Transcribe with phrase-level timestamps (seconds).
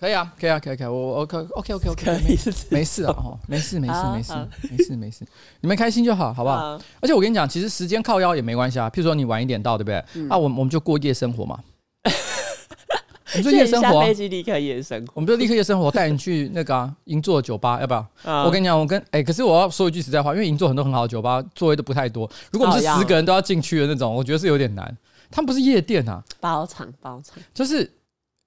[0.00, 2.52] 可以啊，可以啊，可以，可以，我我可 OK OK OK，可以是。
[2.70, 4.32] 没事啊，哦， 没事没事没事
[4.70, 5.26] 没事没事，
[5.60, 6.80] 你们开心就好，好不好？
[7.00, 9.96] 而且我跟你讲，其实时间靠腰也没关系啊，譬如说你晚一点到，对不对？
[10.28, 11.58] 啊，我们我们就过夜生活嘛，
[12.04, 15.12] 我们就夜生活飞，机立刻夜生活。
[15.16, 17.98] 我们就立刻夜生活，带你去那个啊 银座的酒吧，要不要？
[18.22, 18.44] 啊。
[18.44, 24.96] 我跟你讲，我跟哎，可是我要说一句实在话，因为银座很多很好的酒吧，座位都不太多，如果我们是十个人都要进去的那种，我觉得是有点难。
[25.30, 27.90] 他们不是夜店啊，包场包场，就是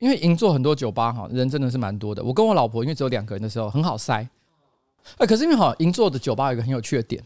[0.02, 2.24] 因为银座很多酒吧哈，人真的是蛮多的。
[2.24, 4.28] 我跟我老婆因为只有两个人的时候很好塞，
[5.18, 7.23] 哎，可是因为哈银座的酒吧有一个很有趣的点，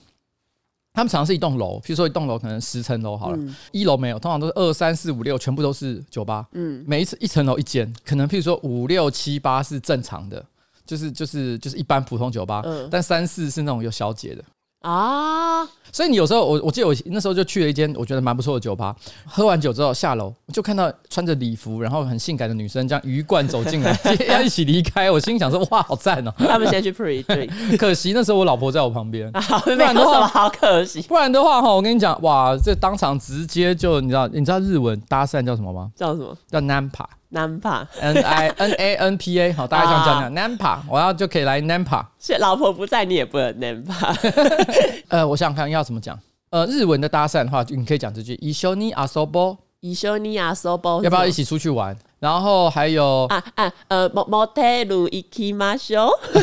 [0.94, 3.56] 他们常常是一栋楼，譬如说一栋楼可能十层楼好了，嗯。
[3.72, 10.46] 一楼没有，通常都是二三四五六全部都是酒吧，嗯，每一次一层楼一间，可能譬如说五六七八是正常的，
[10.86, 12.90] 就是就是就是一般普通酒吧，嗯。
[12.92, 14.44] 但三四是那种有小姐的。
[14.86, 23.98] 啊，所以你有时候我我记得我那时候就去了一间我觉得蛮不错的酒吧，喝完酒之后下楼就看到穿着礼服然后很性感的女生这样鱼贯走进来，
[24.30, 29.32] 要一起离开，我心里想说哇好赞哦、他们先去 pre drink， 可惜那时候我老婆在我旁边，
[29.66, 31.02] 不然的话好可惜。
[31.04, 35.90] 不然的话哈我跟你讲哇这当场直接就你知道你知道日文搭讪叫什么吗？
[35.96, 36.38] 叫什么？
[36.48, 37.06] 叫 nampa。
[37.35, 40.35] 男怕， N I N A N P A，好，大概像这样讲。
[40.35, 42.05] Nampa，我要就可以来 Nampa。
[42.19, 44.15] 是老婆不在，你也不能男怕。
[45.09, 46.19] 呃，我想想看要怎么讲。
[46.51, 51.97] 呃，日文的搭讪的话，你可以讲这句：一绪に游ぼう，伊修尼亚 sobo 要不要一起出去玩？
[52.19, 56.43] 然后还有啊啊呃モモテル行きましょう，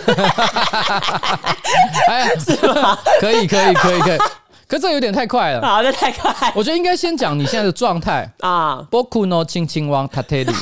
[2.09, 2.97] 哎，是吧？
[3.19, 4.19] 可以，可以，可以，可以。
[4.67, 8.29] 可是 这有点太快了，好，这太快我觉得应该先讲你现在的状态。
[8.39, 8.85] 啊！
[8.89, 10.53] 仆の亲亲は立てる，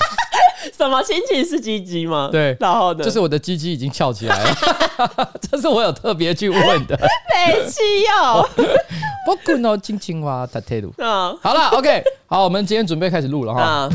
[0.78, 2.30] 什么亲亲是鸡鸡吗？
[2.32, 3.04] 对然后呢？
[3.04, 6.96] 就是我的鸡鸡已经翘起来了， 这是我有特别去问的。
[6.98, 7.82] 北七
[8.22, 8.48] 哦。
[9.46, 10.92] 仆の亲亲は立てる。
[10.98, 13.62] 嗯好了，OK，好，我们今天准备开始录了哈。
[13.62, 13.90] 啊，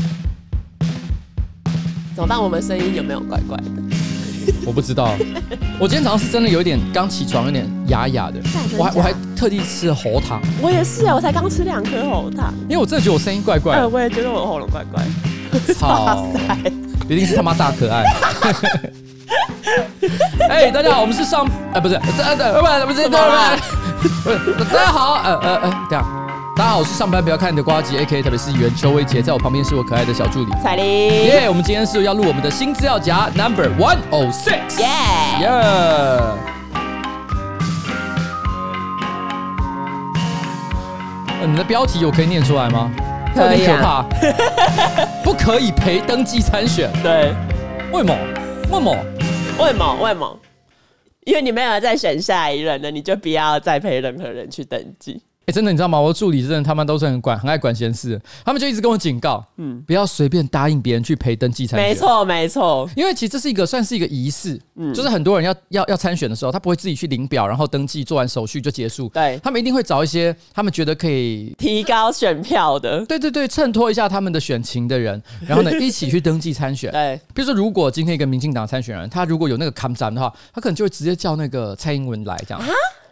[2.15, 2.41] 怎么办？
[2.41, 3.63] 我们声音有没有怪怪的？
[4.65, 5.15] 我不知道，
[5.79, 8.77] 我今天早上是真的有一点刚起床，有点哑哑的真的。
[8.77, 13.89] 我还假我还特地吃了喉糖，我也是啊，我才刚吃两颗喉糖，因为我真的觉得我声音怪怪哎，的。
[13.89, 15.03] 我也觉得我喉咙怪怪。
[15.74, 16.26] 操！
[17.08, 18.04] 一定是他妈大可爱。
[20.48, 22.02] 哎，大家好，我们是上，呃，不是，呃，
[22.38, 23.18] 呃，不，不是，不是，
[24.22, 26.04] 不是，大家好，呃，呃，呃，这样，
[26.56, 30.52] 大家好，我是上班不要看的瓜吉，A K A 特别是员邱威杰，在我旁边是我可爱的小助理。
[30.62, 34.78] 彩铃，耶，我们今天是要录我们的新资料夹 Number One Oh Six。
[34.78, 34.86] 耶！
[35.40, 35.48] 耶！
[41.40, 42.90] 呃，你的标题我可以念出来吗？
[43.36, 44.02] 可以可怕。
[45.22, 47.34] 不可以陪登记参选，对，
[47.92, 48.16] 为什么？
[48.70, 48.96] 为什么？
[49.58, 49.96] 为什么？
[50.02, 50.38] 为什么？
[51.24, 55.20] 因为你没有再选下一任了，你就不要再陪任何人去登记。
[55.46, 56.00] 哎、真的，你知道吗？
[56.00, 61.88] 我助理真的他们都是很管、很爱管闲事，他们就一直跟我警告，嗯，不要随便答应别人去陪登记参选。
[61.88, 62.90] 没错，没错。
[62.96, 69.08] 因为其实这是一个算是一个仪式，嗯就是很多人要要要参选的时候，他不会自己去领表，然后登记，做完手续就结束。
[69.10, 76.90] 对他们一定会找一些他们觉得可以，提高选票的，对对对，衬托一下他们的选情的人， 然后呢一起去登记参选。
[76.90, 82.60] 对，比如说，如果今天一个民进党参选人，他如果有那个扛斩的话，他可能就会直接叫那个蔡英文来这样。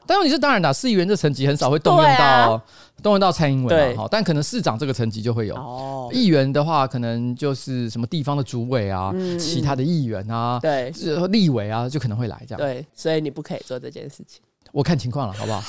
[0.06, 2.60] 但问题是，当然啦，市议员这层级很少会动用到、
[3.02, 5.54] 动用到蔡英文对嘛，哈，但可能市长这个层级就会有。
[5.54, 10.90] 哦，议员的话，可能就是什么地方的主委啊，嗯其他的议员啊，对
[11.30, 12.58] 立委啊，就可能会来这样。
[12.58, 14.40] 对，所以你不可以做这件事情，
[14.72, 15.62] 我看情况了，好不好？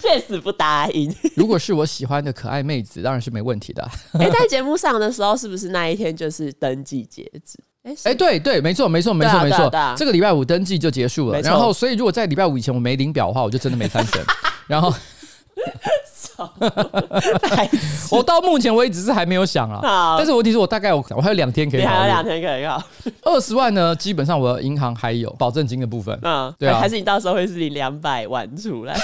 [0.00, 1.14] 确实不答应。
[1.36, 3.82] 如果是我喜欢的可爱妹子，当然是没问题的。
[4.18, 7.58] 哎，在节目上的时候，是不是那一天就是登记截止？
[7.82, 11.40] 哎， 哎，对对，没错没错没错没错啊啊，这个礼拜五登记就结束了。
[11.40, 14.22] 然后，所以如果在礼拜五以前我没领表的话，我就真的没参选。
[14.66, 14.92] 然后
[18.10, 22.22] 我到目前为止是还没有想啊，好但是问题是我大概我我还有两天可以你还有两。
[22.22, 22.82] 天可以考。
[23.22, 26.16] 二十万呢，基本上我的银行还有保证金的部分。
[26.22, 28.94] 嗯，对啊还是你到时候会是你两百万出来？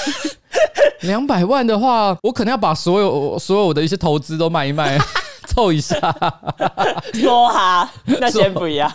[1.03, 4.99] 两百万的话，我可能要把所有所有我的一些投资都卖一卖，
[5.49, 5.97] 凑一下。
[7.15, 8.87] 说哈，那先不要。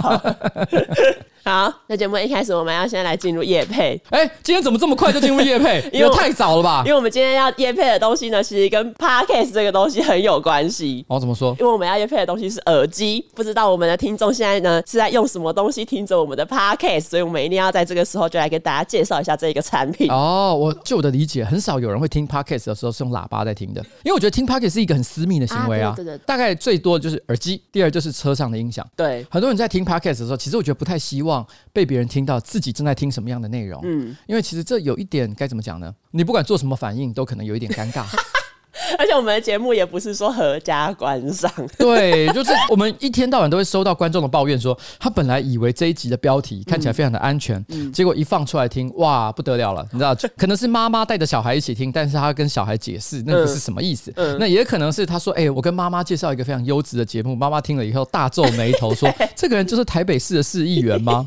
[1.47, 5.81] 好，那节目一开始我们要先来进入夜配，哎，今天怎么这么快就进入夜配？
[5.97, 6.89] 因为太早了吧因？
[6.89, 11.05] 为我们今天要夜配的东西呢，其实跟 podcast 这个东西很有关系。
[11.07, 11.55] 哦，怎么说？
[11.57, 20.11] 因为我们要夜配的东西是耳机，不知道我们的听众现在呢是在用什么东西听着我们的 podcast，所以我们一定要在这个时候就来给大家介绍一下这一个产品。
[20.11, 25.91] 哦，我就我的理解，很少有人会听 podcast 的时候是用喇叭在听的，因为我觉得听 podcast 是一个很私密的行为啊。
[25.91, 28.85] 啊对对对大概最多的就是耳机，第二就是车上的音响。
[28.97, 31.36] 对，很多人在听 podcast 的时候，其实我觉得不太希望
[31.73, 35.93] 被别人听到自己正在听什么样的内容，嗯，因为其实这有一点该怎么讲呢？
[36.11, 38.05] 你不管做什么反应，都可能有一点尴尬。
[38.97, 61.23] 而且我们的节目也不是说合家观赏， 对，就是我们一天到晚都会收到观众的抱怨说，说他本来以为这一集的标题看起来非常的安全，嗯、结果一放出来听，哇，不得了了，你知道，可能是妈妈带着小孩一起听，但是他跟小孩解释那个是什么意思，那也可能是他说，哎、欸，我跟妈妈介绍一个非常优质的节目，妈妈听了以后大皱眉头说，说 这个人就是台北市的市议员吗？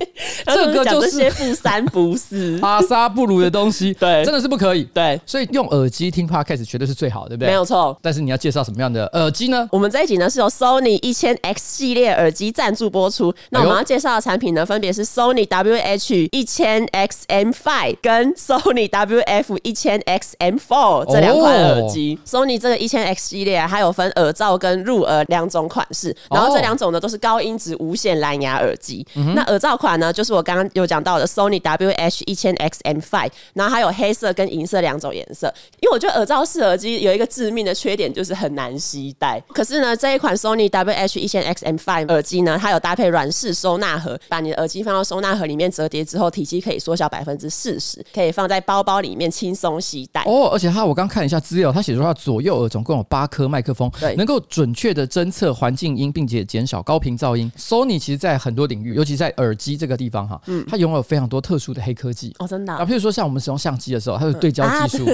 [0.47, 7.48] 这个就是不三不四、阿萨布鲁的东西，对，真的是不可以，对，所以用耳机听 Podcast 绝对是最好的，对？
[7.48, 9.69] 没有错，但是你要介绍什么样的耳机呢？
[9.72, 13.34] 我们这一集呢是由 Sony 一千 X 系列耳机赞助播出。
[13.50, 22.19] 那我们要介绍的产品呢，分别是 Sony WH 一千 XM5 跟 Sony WF 一千 XM4 这两款耳机。
[22.22, 29.06] 哦、Sony 这个一千 X 系列啊，它有分耳罩跟入耳两种款式，然后这两种呢都是高音质无线蓝牙耳机。
[29.14, 35.52] 哦、那耳罩款呢，就是我刚刚有讲到的 Sony WH 一千 XM5，然后还有黑色跟银色两种颜色。
[35.81, 39.40] 因为我觉得耳罩式耳机有一个致命的缺点，就是很难携带。
[39.54, 50.22] 可是呢，这一款 Sony WH 一千 XM5 耳机呢，它有搭配软式收纳盒，把你的耳机放到收纳盒里面折叠之后，体积可以缩小百分之四十，可以放在包包里面轻松携带。
[50.22, 57.50] 哦，而且它我刚看了一下资料，它写出它左右耳总共有八颗麦克风，对，能够准确的侦测环境音，并且减少高频噪音。
[57.56, 62.72] Sony 其实在很多领域，尤其在耳机这个地方哈，嗯，它拥有非常多特殊的黑科技哦，真的。
[62.72, 65.04] 啊，譬如说像我们使用相机的时候，它有对焦技术，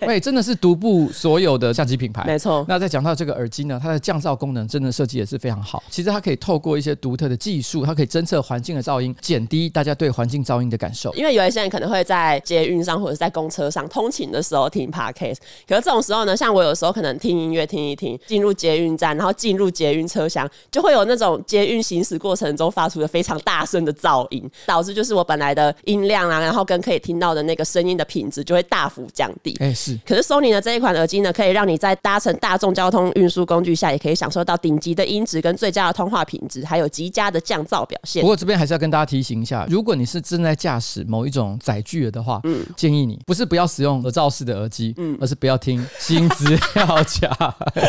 [0.00, 2.64] 对，真的是独步所有的相机品牌，没错。
[2.68, 5.82] 那再讲到这个耳机呢，它的降噪功能真的设计也是非常好。
[5.90, 11.12] 其实它可以透过一些独特的技术，它可以侦测环境的噪音，减低大家对环境噪音的感受。
[11.14, 15.38] 因为有一些人可能会在捷运上或者在公车上通勤的时候听 Podcast，
[15.68, 29.56] 可是这种时候呢，像我有时候可能听音乐听一听，进入捷运站，然后进入捷运车厢，就会有那种捷运行驶过程中发出的非常大声的噪音，导致就是我本来的音量啊，然后跟可以听到的那个声音的品质就会大幅降低。
[29.60, 29.98] 哎，是。
[30.06, 38.20] 可是 Sony 的这一款耳机呢，可以让你在搭乘大众交通运输工具下，也可以享受到顶级的音质跟最佳的通话品质，还有极佳的降噪表现。
[38.20, 47.28] 不过这边还是要跟大家提醒一下，如果你是正在驾驶某一种载具的话，嗯，建议你不是不要使用耳罩式的耳机，嗯，而是不要听新资料夹。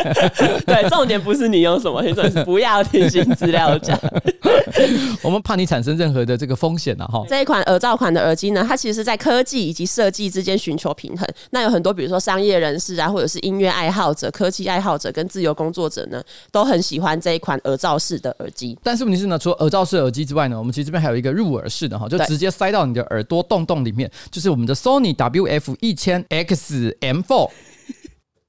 [0.65, 3.99] 对，重点不是你用什么，重点是不要听新资料夹。
[5.21, 7.05] 我们怕你产生任何的这个风险啊。
[7.05, 7.23] 哈。
[7.27, 11.27] 这一款耳罩款的耳机呢，它其实是在科技以及设计之间寻求平衡。
[11.51, 18.77] 那有很多，比如说商业人士啊，或者是音乐爱好者、科技爱好者跟自由工作者呢，都很喜欢这一款耳罩式的耳机。
[18.81, 27.49] 但是问题是呢，除了耳罩式耳机之外呢，我们其实这边还有一个入耳式的哈，就直接塞到你的耳朵洞洞里面，就是我们的 Sony WF 一千 XM4。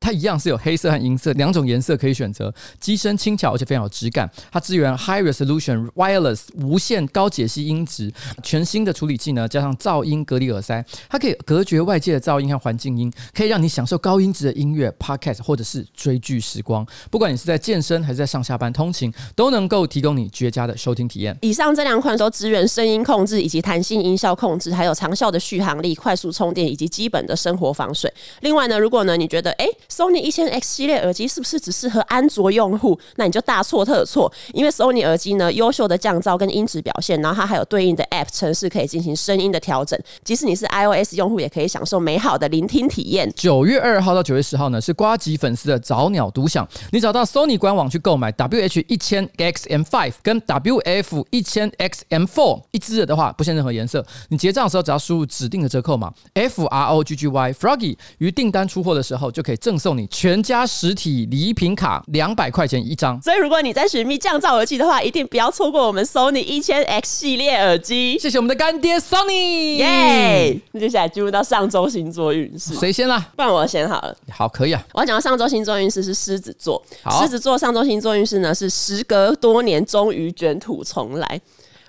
[0.04, 4.30] 它一样是有黑色和银色两种颜色可以选择，机身轻巧而且非常有质感。
[4.52, 8.12] 它支援 High Resolution Wireless 无线高解析音质，
[8.42, 16.86] 全新的处理器呢，加上噪音隔离耳塞，它可以隔绝外界的噪音和环境音，可以让你享受高音质的音乐、Podcast 或者是追剧时光。
[17.10, 21.34] 不管你是在健身还是在上下班通勤，都能够提供你绝佳的收听体验。
[21.40, 28.12] 以上这两款都支援声音控制以及弹性音效控制，还有长效的续航力、快速充电以及基本的生活防水。
[28.42, 29.66] 另外呢，如果呢你觉得哎。
[29.94, 32.98] Sony 一千 X 系列耳机是不是只适合安卓用户？
[33.14, 43.32] 那你就大错特错，因为 Sony 耳机呢，优秀的降噪跟音质表现，然后它还有对应的 App 程式可以进行声音的调整，即使你是 iOS 用户，也可以享受美好的聆听体验。
[43.36, 57.28] 九月二号到九月十号呢，是瓜吉粉丝的早鸟独享，你找到 Sony 官网去购买 WH 一千 XM5 跟 WF 一千 XM4 一支的话，不限任何颜色，你结账的时候只要输入指定的折扣码 F R O G G
[57.28, 68.18] Y Froggy，于订单出货的时候就可以赠送你全家实体礼品卡两百块钱一张，所以如果你在寻觅降噪耳机的话，一定不要错过我们 Sony 一千 X 系列耳机。
[68.18, 70.58] 谢谢我们的干爹 Sony，耶！
[70.72, 73.28] 那接下来进入到上周星座运势，谁先啦？
[73.36, 74.16] 不然我先好了。
[74.30, 74.82] 好，可以啊。
[74.94, 76.82] 我要讲到上周星座运势是狮子座，
[77.20, 81.38] 狮子座上周星座运势呢是时隔多年终于卷土重来。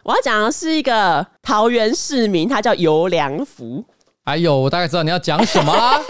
[0.04, 3.82] 我要讲的是一个桃园市民，他叫尤良福。
[4.26, 6.02] 哎呦，我大概知道你要讲什么啦。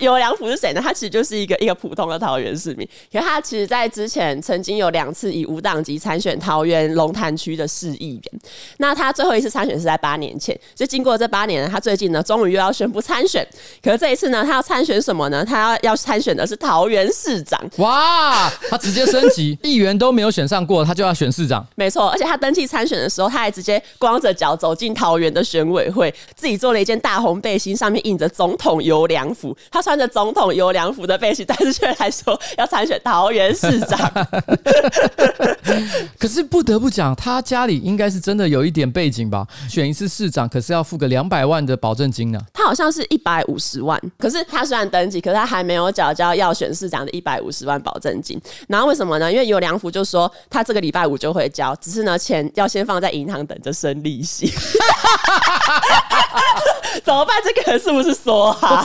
[0.00, 0.80] 游良福是谁呢？
[0.80, 8.40] 他其实就是一个一个普通的桃园市民，可是他其实，在之前曾经有两次以无党籍参选桃园龙潭区的市议员。
[8.76, 13.44] 那他最后一次参选是在八年前，所以经过这八年呢，他最近呢，终于又要宣布参选。
[13.82, 15.44] 可是这一次呢，他要参选什么呢？
[15.44, 17.60] 他要要参选的是桃园市长。
[17.78, 21.66] 哇，他直接升级，议员都没有选上过，他就要选市长。
[21.74, 29.56] 没错，而且他登记参选的时候，他还直接光着脚走进桃园的选委会，自己做了一件大红红背心，上面印着“总统游良府”。
[29.70, 33.98] 他穿着“总统游良府”的背心，但是却来说要参选桃园市长。
[36.18, 39.46] 可是不得不讲，他家里应该是真的有一点背景吧？
[39.68, 42.40] 选一次市长，可是要付个两百万的保证金呢。
[42.52, 48.40] 他好像是一百五十万，可是他虽然登记，可是他还没有缴交要选市长的一百五十万保证金。
[48.66, 49.30] 然后为什么呢？
[49.30, 54.52] 因为游梁府就说他这个礼拜五就会交，只是呢钱要先放在银行等着生利息。
[57.04, 57.36] 怎 么办？
[57.44, 58.84] 这个人是不是说哈？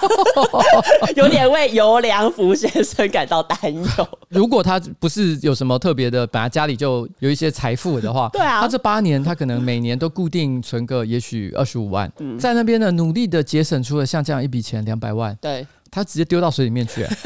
[1.16, 3.84] 有点为尤良福先生感到担忧。
[4.30, 17.08] 如果他不是有什么特别的，本来家里就有一些财富的话， 对啊，他这八年他可能每年都固定存个也许二十五万，在那边呢努力的节省出了像这样一笔钱两百万，对，他直接丢到水里面去。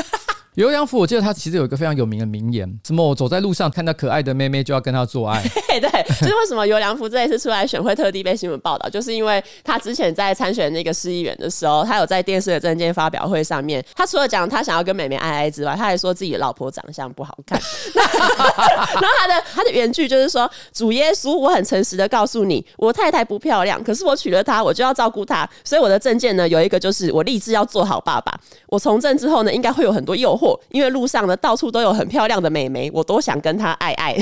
[0.58, 5.40] 游梁福，我记得他其实有一个非常有名的名言，什么我走在路上看到可爱的妹妹就要跟她做爱。
[5.68, 17.62] 对 对，就是为什么游梁福这一次出来选会特地被新闻报道，就是因为他之前在参选那个市议员的时候，他有在电视的证件发表会上面，他除了讲他想要跟妹妹爱爱之外，他还说自己老婆长相不好看。
[17.94, 28.36] 然后他的他的原句就是说：“主耶稣，我很诚实的告诉你，我太太不漂亮，可是我娶了她，我就要照顾她，所以我的证件呢有一个就是我立志要做好爸爸。
[28.70, 30.47] 我从政之后呢，应该会有很多诱惑。
[30.71, 34.17] 因为路上呢，到处都有很漂亮的美眉，我都想跟她爱爱。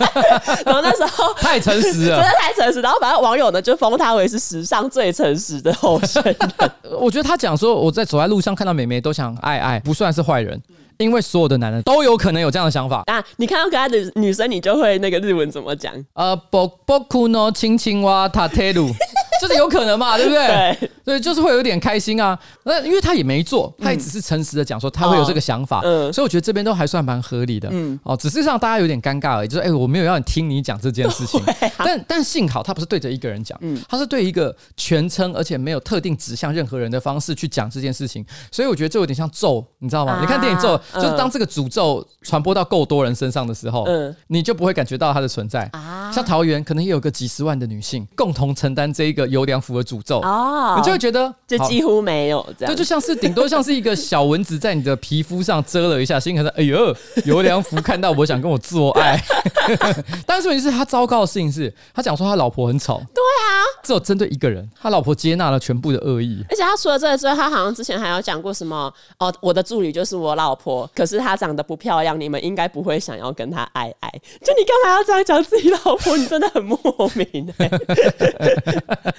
[0.65, 2.81] 然后那时候太诚实了，真的太诚实。
[2.81, 6.35] 然后反正网友呢就封他为是史上最诚实的候选人。
[6.99, 10.61] 我觉得他讲说我在走在路上看到美眉都想爱爱，不算是坏人，
[10.97, 13.03] 因为所有的男人都有可能有这样的想法。
[13.07, 15.93] 啊，你看到可爱的女生，你就会那个日文怎么讲？
[16.13, 18.93] 呃，ボボクの亲亲は立てる。
[19.40, 20.46] 就是有可能嘛，对不对？
[20.46, 22.38] 对，所以就是会有点开心啊。
[22.64, 29.48] 那因为他也没做，他也只是诚实的讲说他会有这个想法，嗯，所以我觉得这边都还算蛮合理的，嗯，哦，只是让大家有点尴尬而已。
[29.48, 31.40] 就是哎、欸，我没有要你听你讲这件事情，
[31.76, 40.12] 啊、但但幸好他不是对着一个人讲，嗯，他是对一个全称，而且没有特定指向任何人的方式去讲这件事情，所以我觉得这有点像咒，你知道吗？
[40.14, 46.03] 啊、你看电影咒，就是当这个诅咒传播到够多人身上的时候，嗯，你就不会感觉到它的存在啊。
[46.12, 50.20] 像桃园可能也有个几十万的女性共同承担这一个优良福的诅咒。
[50.20, 56.94] 哦，你就会觉得就几乎没有这样，这就像是顶多像是一个小蚊子在你的皮肤上蛰了一下，心里可能哎呦，
[57.24, 59.22] 游梁福看到我想跟我做爱，
[60.26, 63.48] 但是问题是他糟糕的事情是，他讲说他老婆很丑，对啊，
[63.82, 74.08] 只有针对一个人，他老婆接纳了全部的恶意，而且他除了这个之外，他好像之前还有讲过什么哦，我的助理就是我老婆，可是她长得不漂亮，你们应该不会想要跟她爱爱，
[74.42, 76.03] 就你干嘛要这样讲自己老婆？
[76.16, 76.78] 你真的很莫
[77.14, 77.70] 名哎，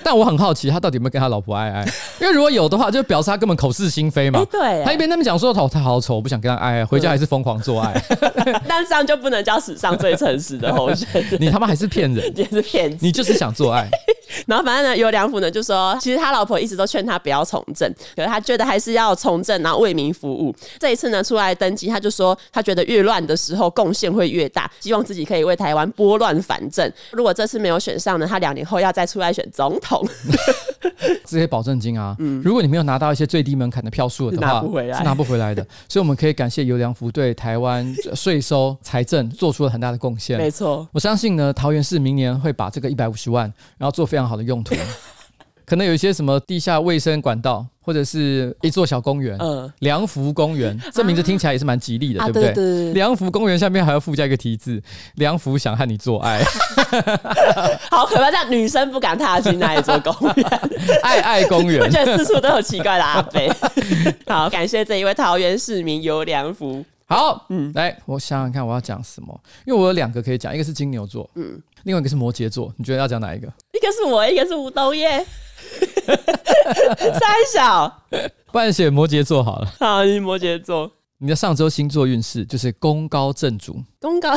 [0.03, 0.79] 但我很好奇他。
[0.85, 1.83] 到底有没有跟他老婆爱爱？
[2.21, 4.45] 因为如果有的话，就表示他根本口是心非嘛。
[4.51, 7.99] 对，他一边那么讲说，哦，他好丑，我不想跟他爱爱，回家还是疯狂做爱。
[8.67, 11.37] 但这样就不能叫史上最诚实的候选人。
[11.41, 12.97] 你他妈还是骗人，也是骗子。
[13.03, 13.89] 你就是想做爱。
[14.45, 20.53] 然后反正呢，有梁府呢就说，其实他老婆一直都劝他不要从政，可是他觉得还是要从政，然后为民服务。
[20.77, 26.91] 这一次呢，出来登基，他就说他觉得越乱的时候贡献会越大，希望自己可以为台湾拨乱反正。
[27.11, 30.05] 如果这次没有选上呢，他两年后要再出来选总统。
[31.25, 35.65] 这些保证金啊，嗯，如果你没有拿到一些最低门槛的票数的话，是拿不回来，是拿不回来的。
[35.89, 40.37] 所以我们可以感谢尤良福对台湾税收财政做出了很大的贡献。
[40.37, 44.75] 没错，我相信呢，桃园市明年会把这个一百五十万，然后做非常好的用途。
[45.65, 52.49] 可能有一些什么地下卫生管道，或者是一座小公园，嗯，梁福公园，这名字听起来也是蛮吉利的，啊、对不对？
[52.49, 54.81] 啊、对对对，梁福公园下面还要附加一个题字：
[55.15, 56.43] 梁福想和你做爱。
[57.89, 60.45] 好可怕，这样女生不敢踏进那一座公园，
[61.03, 63.41] 爱爱公园，我觉得四处都有奇怪的阿伯。
[64.27, 66.83] 好，感谢这一位桃园市民游梁福。
[67.07, 73.47] 好，嗯，来，我想想看我要讲什么，因为我有两个可以讲，一个是金牛座，嗯，另外一个是摩羯座，你觉得要讲哪一个？
[73.73, 75.23] 一个是我，一个是吴东业。
[77.19, 77.21] 三
[77.53, 78.01] 小，
[78.51, 79.67] 不然写摩羯座好了。
[79.79, 83.81] 好，你摩羯座，你的上周星座运势就是功高震主。
[83.99, 84.33] 功高，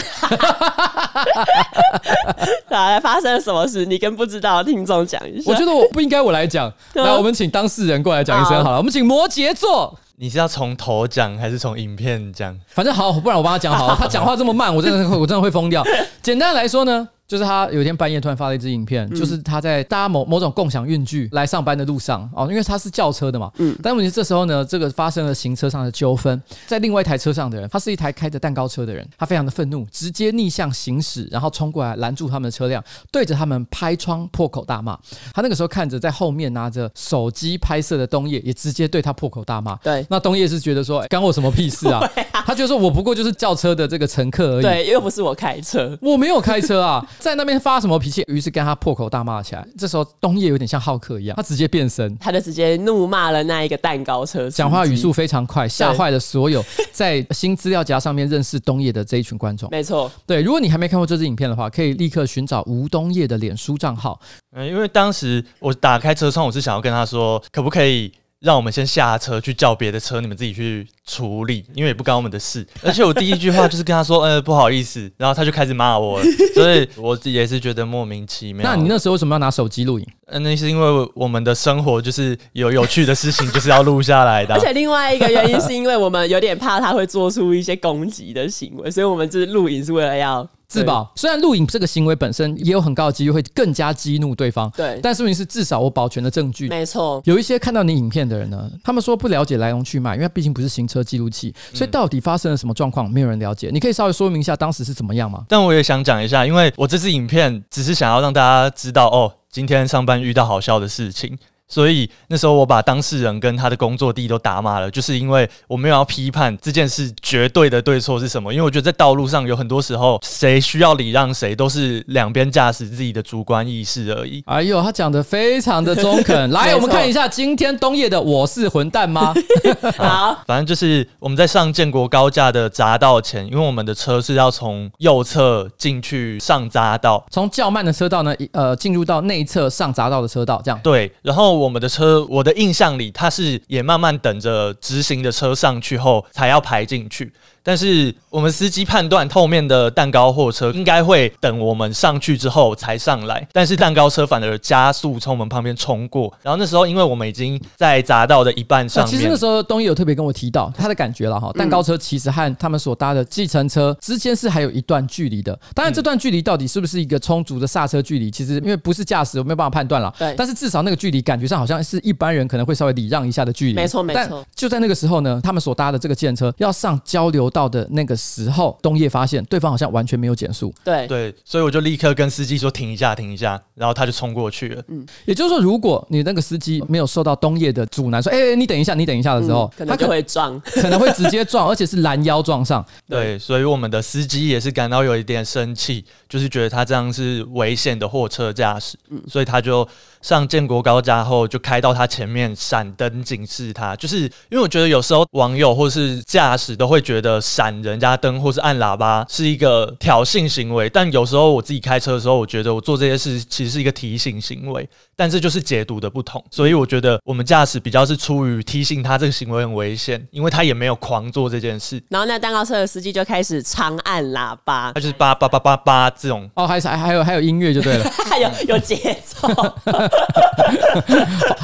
[2.69, 3.85] 来发生了什么事？
[3.85, 5.51] 你跟不知道的听众讲一下。
[5.51, 8.79] 我觉得我不应该我来讲，来，我们请当事人过来讲一声好了。
[8.79, 12.59] 我们请摩羯座，你是要从头讲还是从影片讲？
[12.69, 13.97] 反正好，不然我帮他讲好了。
[13.99, 15.85] 他讲话这么慢，我真的会，我真的会疯掉。
[16.23, 17.09] 简单来说呢。
[17.29, 23.53] 就是他有一天半夜突然发了一支影片，嗯、就是他在搭某某种共享运具来上班的路上哦，因为他是轿车的嘛。
[23.59, 23.77] 嗯。
[23.83, 32.83] 但问题是这时候呢，这个发生了行车上的纠纷，在另外一台车上的人，他是一台开着蛋糕车的人，他非常的愤怒，直接逆向行驶，然后冲过来拦住他们的车辆，
[33.13, 34.99] 对着他们拍窗破口大骂。
[35.35, 39.77] 他那个时候看着在后面拿着手机拍摄的东叶，也直接对他破口大骂。
[39.77, 40.07] 对。
[40.09, 42.01] 那东叶是觉得说，干我什么屁事啊？
[42.33, 44.63] 啊他觉得说我不过就是轿车的这个乘客而已。
[44.63, 47.07] 对，又不是我开车，我没有开车啊。
[47.19, 48.25] 在那边发什么脾气？
[48.29, 49.67] 于是跟他破口大骂起来。
[49.77, 59.69] 这时候东叶有点像浩克一样，他直接变身，他就直接怒骂了那一个蛋糕车，讲话语速非常快，吓坏了所有在新资料夹上面认识东叶的这一群观众。
[59.71, 64.21] 没错，对，如果你还没看过这支影片的话，可以立刻寻找吴东叶的脸书账号。
[64.57, 68.13] 嗯，因为当时我打开车窗，我是想要跟他说，可不可以？
[68.41, 72.65] 让我们先下车去叫别的车，你们自己去处理，因为也不关我们的事。
[72.83, 78.63] 而且我第一句话就是跟他说：“呃，不好意思。”然后他就开始骂我了，所以我也是觉得莫名其妙。
[78.63, 80.07] 那你那时候为什么要拿手机录影？
[80.27, 84.55] 呃，那是因为我们的生活就是有有趣的事情，就是要录下来的。
[84.55, 90.49] 而且另外一个原因是因为我们有点怕他会做出一些攻击的行为，所以我们就是录影是为了要。
[90.69, 96.69] 自保，虽然录影这个行为本身也有很高的几率会更加激怒对方，对，但是问题是至少我保全了证据。
[96.69, 103.71] 没错，有一些看到你影片的人呢，他们说不了解来龙去脉，因为毕竟不是行车记录器，所以到底发生了什么状况，没有人了解。
[103.73, 105.47] 你可以稍微说明一下当时是怎么样吗？
[105.49, 111.39] 但我也想讲一下，因为我这支影片只是想要让大家知道，哦，今天上班遇到好笑的事情。
[111.69, 124.43] 所以那时候我把当事人跟他的工作地都打码了，就是因为我没有要批判这件事绝对的对错是什么，因为我觉得在道路上有很多时候谁需要礼让谁都是两边驾驶自己的主观意识而已。
[124.47, 126.51] 哎呦，他讲的非常的中肯。
[126.51, 129.35] 来，我们看一下今天冬夜的我是混蛋吗？
[129.99, 141.58] 好，反正就是我们在上建国高架的匝道前，因为我们的车是要从右侧进去上匝道，从较慢的车道呢，呃，进入到内侧上匝道的车道，这样对，然后。
[141.59, 147.33] 我们的车，我的印象里，它是也慢慢等着直行的车上去后才要排进去。
[147.69, 156.33] 但是我们司机判断后面的蛋糕货车应该会等我们上去之后才上来，但是蛋糕车反而加速从我们旁边冲过。
[156.43, 161.53] 然后那时候，因为我们已经在匝道的一半上面，其实那时候东一有特别跟我提到他的感觉了哈。
[161.53, 165.53] 蛋糕车其实和他们所搭的计程车之间是还有一段距离的。
[165.75, 170.11] 当然，这段距离到底是不是一个充足的刹车距离，其实因为不是驾驶，我没有办法判断了。
[170.19, 170.35] 对。
[170.39, 173.75] 但是至少那个距离感觉上好像是一般人可能会稍微礼让一下的距离。
[173.75, 174.43] 没错，没错。
[174.57, 178.51] 就在那个时候呢，他们所搭的这个计程车要上交流道的那个时。
[178.51, 184.83] 候，东叶发现对方好像完全没有减速，对对，所以我就立刻跟司机说停一下，停一下，然后他就冲过去了。
[184.89, 192.85] 嗯，也就是说，如果你那个司机没有受到东叶的阻拦，说，哎、欸，你等一下，你等一下的时候，嗯、可能就会撞，可能会直接撞， 而且是拦腰撞上。
[193.07, 199.87] 对，对，所以我们的司机也是感到有一点生气，就是觉得他这样是危险的货车驾驶，嗯，所以他就。
[200.21, 214.89] 上建国高架后，就开到他前面闪灯警示他，就是因为我觉得有时候网友或是驾驶都会觉得闪人家灯或是按喇叭是一个挑衅行为，但有时候我自己开车的时候，我觉得我做这些事其实是一个提醒行为，
[215.21, 222.01] 但这就是解读的不同，所以我觉得我们驾驶比较是出于提醒他这个行为很危险，因为他也没有狂做这件事。
[222.09, 226.49] 然后那蛋糕车的司机就开始长按喇叭，他就是叭叭叭叭叭这种。
[226.55, 229.49] 哦，还是还还有还有音乐就对了， 还有有节奏。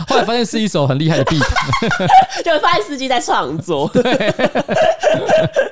[0.08, 3.88] 后来发现是一首很厉害的 beat，就发现司机在创作。
[3.94, 4.34] 对，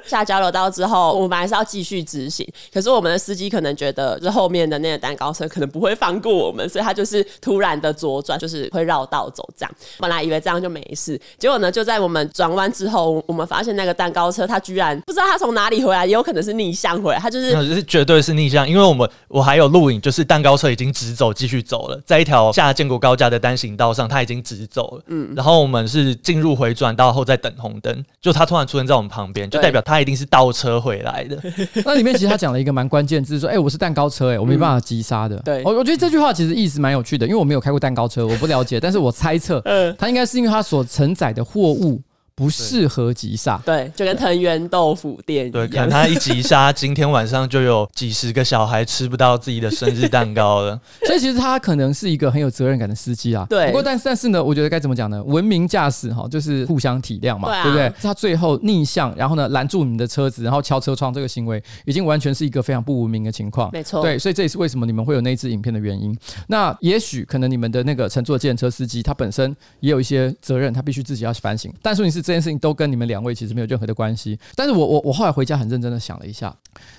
[0.06, 9.72] 下交流道之后，我们还是要继续执行，可是我们的司机可能觉得，就后面的那个蛋糕车可能不会放过我们，所以他就是突然的左转，就是会绕道走这样。
[9.98, 25.02] 本来以为这样就没事，结果呢，就在我们转弯之后，我们发现那个蛋糕车，他居然不知道他从哪里回来，也有可能是逆向回来，他就是， 是绝对是逆向，因为我们我还有录影，就是蛋糕车已经直走继续走了，在一条下建国高架的单行道上，他已经直走了。
[25.06, 31.38] 嗯，然后我们是进入回转道后再等红灯，就他突然出现在我们旁边，就代表他一定是倒车回来的。
[31.84, 35.36] 那里面其实他讲了一个蛮关键字，说：“哎、欸，我是蛋糕车、欸，哎，我没办法急刹的。
[35.36, 42.02] 嗯”对，我我觉得这句话其实意思蛮有趣的，因为我没有开过蛋糕车，我不了解，但是我猜测， 嗯，他应该是因为他所承载的货物。
[42.34, 45.52] 不适合急刹，对，就跟藤原豆腐店一样。
[45.52, 50.80] 对，可能他一急刹，今天晚上就有几十个小孩吃不到自己的生日蛋糕了。
[51.06, 53.46] 所以其实他可能是一个很有责任感的司机啊。
[53.48, 53.66] 对。
[53.66, 55.22] 不过，但但是呢，我觉得该怎么讲呢？
[55.24, 57.92] 文明驾驶哈，就是互相体谅嘛，对，啊、对不对？
[58.00, 63.70] 他最后逆向，然后呢拦住你们的车子，然后敲车窗，这个行为已经完全是一个非常不文明的情况。
[63.72, 64.02] 没错。
[64.02, 66.16] 对，所以这也是为什么你们会有那支影片的原因。
[66.48, 71.72] 那也许可能你们的那个乘坐计程车司机，他本身也有一些责任，他必须自己要反省。
[71.82, 73.02] 但是你是这件事情都跟你们。
[73.12, 76.54] 两位其实没有任何的关系，但是我我我后来回家很认真的想了一下，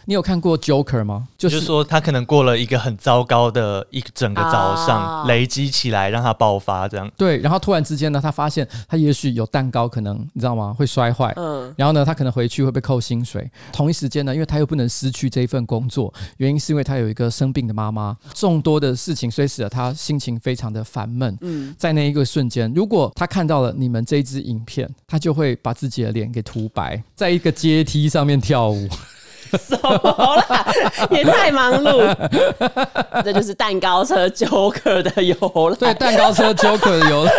[0.05, 1.29] 你有看过 Joker 吗？
[1.37, 7.09] 就是、就是说他可能过了一个很糟糕的一整个早上，啊、累积起来让他爆发这样。
[7.17, 10.75] 对，然后突然之间呢，他发现他也许有蛋糕，可能你知道吗？
[10.77, 11.31] 会摔坏。
[11.37, 11.73] 嗯。
[11.77, 13.49] 然后呢，他可能回去会被扣薪水。
[13.71, 18.15] 同一时间呢，因为他又不能失去这一份工作，原因是因为他有一个生病的妈妈。
[18.33, 21.35] 众多的事情，虽使得他心情非常的烦闷。
[21.41, 21.73] 嗯。
[21.79, 25.93] 在那一个瞬间，如果他看到了你们这一支影片，他就会把自己。
[26.03, 28.89] 的脸给涂白，在一个阶梯上面跳舞。
[29.53, 30.73] 什么啦？
[31.11, 32.03] 也太忙碌。
[33.23, 35.35] 这就是蛋糕车 Joker 的由
[35.69, 35.75] 来。
[35.75, 37.31] 对，蛋糕车 Joker 的由来。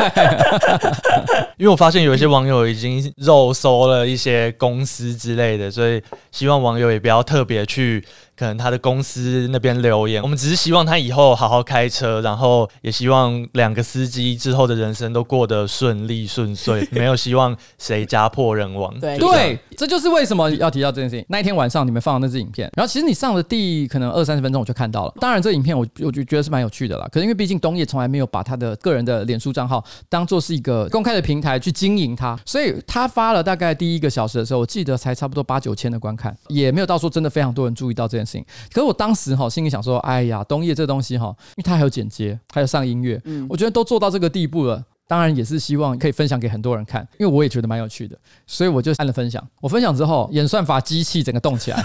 [1.59, 8.05] 因为我发现有一些网友已经肉搜了一些公司之类的，所以希望网友也不要特别去。
[8.37, 18.93] 可能他的公司那边留言，我们只是希望他以后好好开车，然后也希望两个司机之后的人生都过得顺利顺遂， 没有希望谁家破人亡。
[18.99, 21.25] 对对，这就是为什么要提到这件事情。
[21.29, 25.15] 那一天晚上你们放的那支影片，然后其实你上了第可能二三十分钟我就看到了。
[25.21, 27.09] 当然，这影片我我就觉得是蛮有趣的啦。
[27.13, 38.24] 可是因为毕竟东野从来没有把他的个人的脸书账号当做是一个公开的平台去经营它，所以他发了大概第一个小时的时候，我记得才差不多八九千的观看，也没有到说真的非常多人注意到这件。
[38.73, 44.85] 可是我当时哈心里想说，哎呀，东烨这东西哈，因为它还有剪接，还有上音乐，嗯，我觉得都做到这个地步了。
[45.07, 49.47] 当然也是希望可以分享给很多人看，因为我也觉得蛮有趣的，所以我就按了分享。
[49.61, 51.85] 我分享之后，演算法机器整个动起来，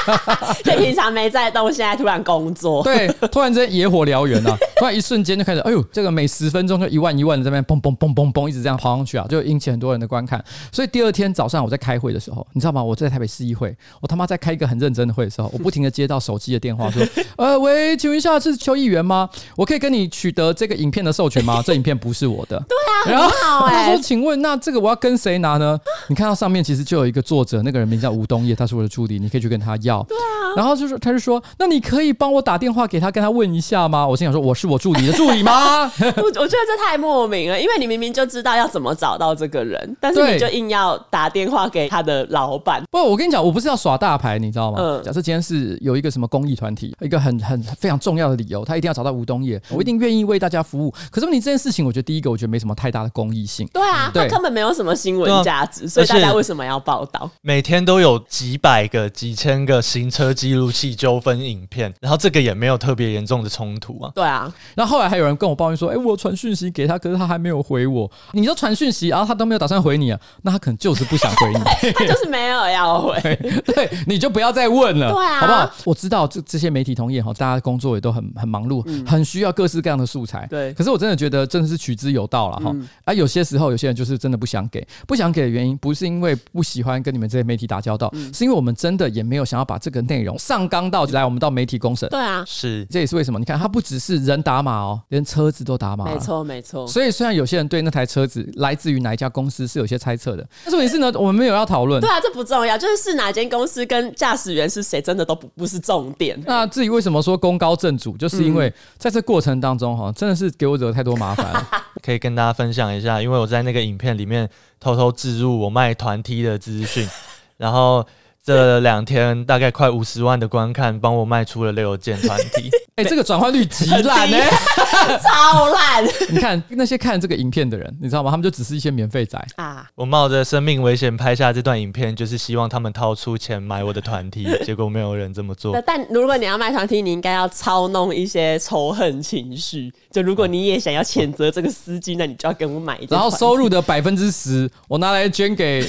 [0.62, 10.44] 就平常没在动，现在突然工作，对，突然之 间野火燎原了，突然一瞬间就开始，哎呦，这个每十分钟就一万一万的在那边嘣嘣嘣嘣嘣一直这样跑上去啊，就引起很多人的观看。
[10.70, 12.84] 所以第二天早上我在开会的时候，你知道吗？
[12.84, 17.02] 我在台北市议会，我他妈在开一个很认真的会的时候，我不停的接到手机的电话，说，
[17.36, 19.28] 呃，喂，请问一下是邱议员吗？
[19.56, 21.62] 我可以跟你取得这个影片的授权吗？
[21.64, 22.62] 这影片不是我的。
[22.68, 22.76] 对
[23.14, 25.78] 啊，然后很好欸，他说：“请问，那这个我要跟谁拿呢？
[26.08, 30.02] 你看到上面其实就有一个作者，那个人名叫吴东烨，他是我的助理，你可以去跟他要。
[30.02, 34.06] 对啊，然后就是，他就说，那你可以帮我打电话给他，跟他问一下吗？
[34.06, 35.90] 我心想说，我是我助理的助理吗？
[36.16, 42.82] 我我觉得这太莫名了，因为你明明就知道要怎么找到这个人，但是你就硬要打电话给他的老板。
[42.90, 44.78] 不，我跟你讲，我不是要耍大牌，你知道吗？
[44.80, 50.92] 嗯，假设今天是有一个什么公益团体，一个很很非常重要的理由，他一定要找到吴东烨，我一定愿意为大家服务。
[51.10, 53.68] 可是你这件事情，我觉得第一个，我觉得没什么太大的公益性。
[53.72, 57.30] 对啊，他根本没有什么新闻价值，所以大家为什么要报道？
[57.42, 64.10] 每天都有几百个、几千个行车记录器纠纷影片，然后这个也没有特别严重的冲突啊。
[64.14, 70.18] 对啊，然后后来还有人跟我抱怨说：“哎，我传讯息给他，可是他还没有回我。”你就传讯息，然后他都没有打算回你啊？
[70.42, 71.60] 那他可能就是不想回你，
[71.92, 73.20] 他就是没有要回。
[73.66, 75.70] 对，你就不要再问了，对啊，好不好？
[75.84, 80.46] 我知道这这些媒体同业哈，大家工作也都很很忙碌，很需要各式各样的素材。
[80.48, 82.74] 对，可是我真的觉得真的是取之有道了哈。
[83.04, 92.08] 啊，有些时候有些人就是真的不想给，不想给的原因不是因为不喜欢跟你们这些媒体打交道，是因为我们真的也没有想要把这个内容上纲到来，我们到媒体公审。
[92.08, 93.38] 对啊，是，这也是为什么？
[93.38, 96.04] 你看，他不只是人打码哦，连车子都打码。
[96.04, 96.86] 没错，没错。
[96.86, 102.00] 所以虽然有些人对那台车子来自于哪一家公司是有些猜测的，但是问题是呢，我们没有要讨论。
[102.00, 106.40] 对啊，这不重要，就是是哪间公司跟驾驶员是谁，真的都不不是重点。
[106.46, 111.68] 那至于为什么说功高震主，就是因为在这过程当中哈，真的是给我惹太多麻烦了。
[112.04, 117.08] 可以跟大家分享一下，因为我在那个影片里面偷偷置入我卖团体的资讯，
[117.56, 118.06] 然后。
[118.42, 122.70] 这两天大概快五十万的观看，帮我卖出了六件团体。
[123.00, 124.36] 哎、欸，这个转换率极烂呢，
[125.24, 126.04] 超烂。
[126.28, 128.30] 你看那些看这个影片的人，你知道吗？
[128.30, 129.86] 他们就只是一些免费仔啊。
[129.94, 135.80] 我冒着生命危险拍下这段影片，就是希望他们掏出钱买我的团体， 结果没有人这么做。
[135.86, 139.90] 但如果你要卖团体，你应该要操弄一些仇恨情绪。
[140.10, 143.06] 就如果你也想要谴责这个司机，那你就要跟我买一。
[143.08, 145.82] 然后收入的百分之十，我拿来捐给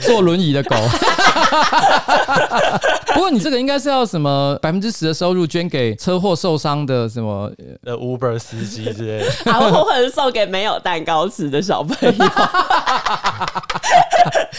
[0.00, 0.76] 坐轮椅的狗。
[3.14, 7.50] 不过你这个应该是要什么百分之十的收入捐给车祸受伤的什么
[7.84, 12.14] 呃 Uber 司机之类的，然后或者送给没有蛋糕吃的小朋友。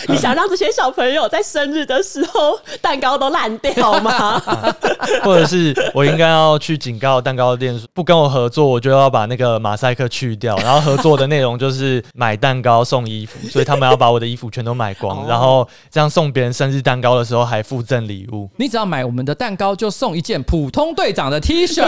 [0.07, 4.41] 你想让这些小朋友在生日的时候蛋糕都烂掉吗？
[5.23, 18.49] 或者是我应该要去警告蛋糕店，不跟我合作，我就要把那个马赛克去掉，然后合作的内容就是买蛋糕送衣服，所以他们要把我的衣服全都买光，然后这样送别人生日蛋糕的时候还附赠礼物。
[18.57, 21.81] 你只要买我们的蛋糕，就送一件普通队长的 T 恤。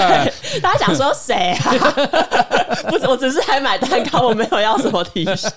[0.62, 1.72] 大家想说谁啊？
[2.90, 5.50] 不是，我只是来买蛋糕，我没有要什么 T 恤，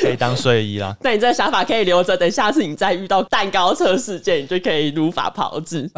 [0.00, 0.96] 可以当睡衣啦。
[1.00, 5.90] 那你这个想法可以留着，等下次你再遇到蛋糕车事件，你就可以如法炮制。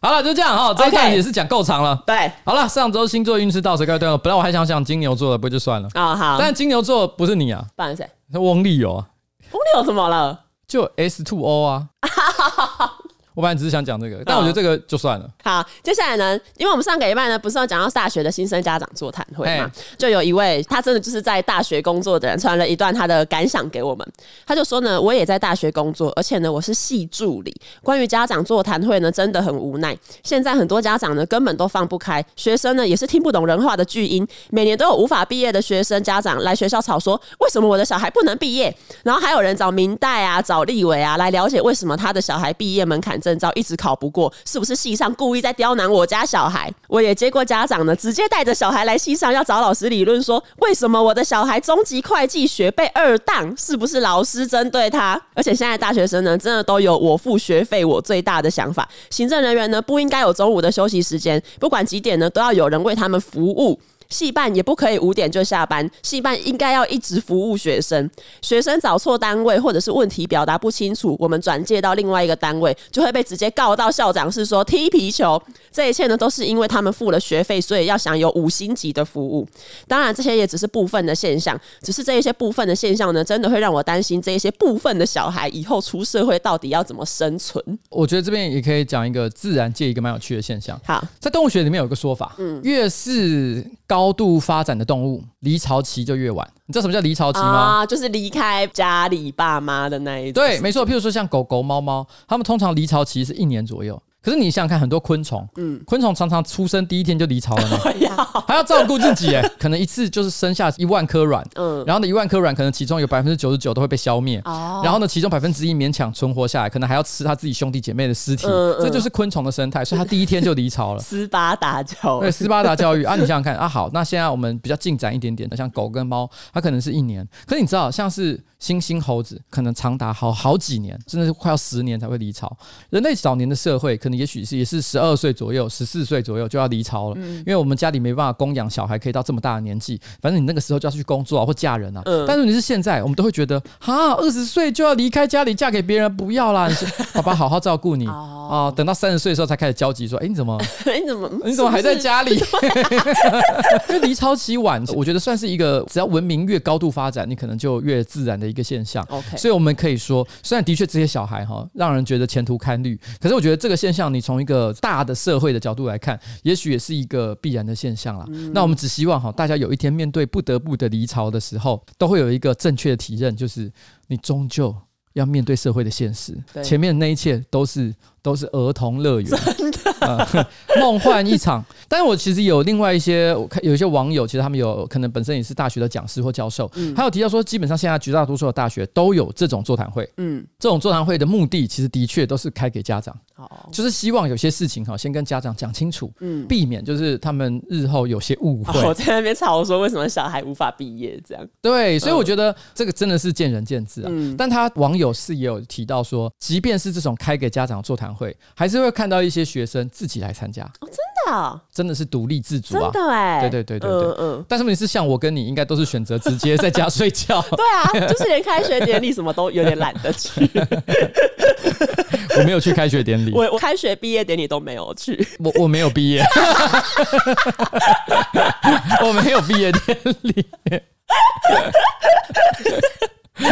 [0.00, 2.00] 好了，就这样哈，这一段也是讲够长了。
[2.06, 4.16] 对，好了，上周星座运势到此告一段落。
[4.18, 6.14] 本来我还想讲金牛座的，不就算了啊？
[6.14, 8.08] 好，但金牛座不是你啊，不然谁？
[8.32, 9.06] 那翁立友啊。
[9.52, 10.40] 翁立友怎么了？
[10.66, 11.86] 就 S two O 啊。
[13.34, 15.28] 我本来只是想讲这个，但我觉得这个就算了。
[15.42, 19.68] 好，接下来呢，因为我们上个礼拜呢，不是要讲到大学的新生家长座谈会嘛，
[19.98, 24.06] 就有一位他真的就是在大学工作的人传了一段他的感想给我们。
[24.46, 27.52] 他就说呢，我也在大学工作，而且呢，我是系助理。
[27.82, 29.96] 关于家长座谈会呢，真的很无奈。
[30.22, 34.24] 现在很多家长呢，根本都放不开，学生呢也是听不懂人话的巨婴。
[34.50, 38.72] 每年都有无法毕业的学生家长来学校吵说，为什么我的小孩不能毕业？
[39.02, 46.70] 然后还有人找明代啊，找立委啊来了解为什么他的小孩毕业门槛证照一直考不过，是不是系上故意在刁难我家小孩？
[46.88, 53.54] 我也接过家长呢，直接带着小孩来系上要找老师理论，说为什么我的小孩中级会计学被二档？
[53.56, 55.18] 是不是老师针对他？
[55.32, 58.86] 而且现在大学生呢，真的都有我付学费我最大的想法。
[59.08, 63.80] 行政人员呢，不应该有中午的休息时间，不管几点呢，都要有人为他们服务。
[64.08, 68.08] 系办也不可以五点就下班，系办应该要一直服务学生。
[68.42, 75.40] 学生找错单位或者是问题表达不清楚，我们转介到另外一个单位，就会被直接告到校长室说踢皮球。
[75.72, 79.46] 这一切呢，都是因为他们付了学费，所以要享有五星级的服务。
[79.88, 87.62] 当然，这些也只是部分的现象，只是这一些部分的现象呢，真的会让我担心这一些部分的小孩以后出社会到底要怎么生存。
[87.90, 90.80] 我觉得这边也可以讲一个自然界一个蛮有趣的现象。
[90.84, 96.46] 好，在动物学里面有一个说法，嗯，越是高度发展的动物，离巢期就越晚。
[96.66, 97.80] 你知道什么叫离巢期吗？
[97.80, 100.42] 啊，就是离开家里爸妈的那一种。
[100.42, 100.86] 对，没错。
[100.86, 104.00] 譬如说像狗狗、猫猫，它们通常离巢期是一年左右。
[104.24, 107.78] 可是你想想看，很多昆虫，嗯，昆虫常常出生第一天就离巢了呢，
[108.48, 108.64] 还要。
[108.64, 121.00] 照顾自己，哎，可能一次就是生下一万颗卵，嗯，然后呢，一万颗卵可能其中有百分之九十九都会被消灭，哦，然后呢，其中百分之一勉强存活下来，可能还要吃他自己兄弟姐妹的尸体，嗯，这就是昆虫的生态，所以它第一天就离巢了。
[121.00, 123.04] 斯巴达教育，对，斯巴达教育。
[123.04, 128.42] 啊，你想想看啊，好，那现在我们比较进展一点点的，像狗跟猫，它可能是一年，可是你知道，像是。
[128.64, 132.50] 猩猩、猴子可能长达好好几年，甚至是快要十年才会离巢。
[132.88, 140.00] 人类早年的社会，可能也许是也是十二岁左右、十四岁左右就要离巢了，嗯、因为我们家里没办法供养小孩，可以到这么大的年纪。
[140.20, 142.02] 反正你那个时候就要去工作啊，或嫁人啊。
[142.04, 146.68] 嗯、但是你是现在，我们都会觉得，哈，二十岁就要离开家里嫁给别人，不要啦！
[147.14, 150.58] 爸爸好好照顾你啊、哦呃，等到三十岁的时候才开始焦急，说，哎、欸， 你怎么？
[150.84, 151.30] 你怎么？
[151.44, 152.34] 你怎么还在家里？
[153.88, 159.04] 因为离巢期晚，我觉得算是一个，只要文明越高度发展，你可能就越自然的一个现象。
[159.04, 159.36] Okay.
[159.36, 168.24] 所以我们可以说，虽然的确这些小孩哈让人觉得前途堪虑，可是我觉得这个现象，你从一个大的社会的角度来看，也许也是一个必然的现象啦。
[168.28, 173.70] 嗯、那我们只希望哈，大家有一天面对不得不的离巢的时候，都会有一个正确的体认，就是
[174.08, 174.74] 你终究
[175.14, 176.36] 要面对社会的现实。
[176.62, 180.48] 前面那一切都是都是儿童乐园，真的？
[180.80, 181.62] 梦幻一场。
[181.86, 198.82] 但是我其实有另外一些，我看有一些网友，其实他们有可能本身也是大学的讲师或教授，嗯，还有提到说，基本上现在绝大多数的大学都有这种座谈会，嗯，这种座谈会的目的，其实的确都是开给家长，哦，就是希望有些事情哈，先跟家长讲清楚，嗯，避免就是他们日后有些误会。
[198.82, 201.46] 我在那边吵说，为什么小孩无法毕业这样？
[201.60, 204.08] 对，所以我觉得这个真的是见仁见智啊。
[204.10, 210.62] 嗯，但他网友是也有提到说，即便是这种开给家长座谈会，还是会看到一些学生自己来参加。
[210.80, 210.96] 哦，真
[211.26, 214.44] 的啊，真的是独立自主啊，真的哎，对对对对对，嗯嗯。
[214.48, 217.42] 但是问题是像我跟你，应该都是选择直接在家睡觉。
[217.56, 220.48] 对啊，就是连开学典礼什么都有点懒得去。
[222.36, 225.26] 我没有去开学典礼，我我开学毕业典礼都没有去。
[225.38, 226.22] 我我没有毕业，
[229.04, 230.46] 我没有毕业典礼。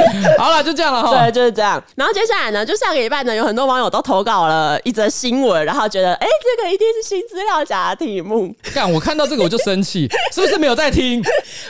[0.38, 1.10] 好了，就这样了哈。
[1.10, 1.82] 对，就是这样。
[1.96, 8.54] 然后接下来呢，就上个礼拜呢，有很多网友都投稿了一则新闻，然后觉得，哎、欸，这个一定是新资料夹的题目。
[8.74, 11.22] 干，我看到这个我就生气， 是不是没有在听？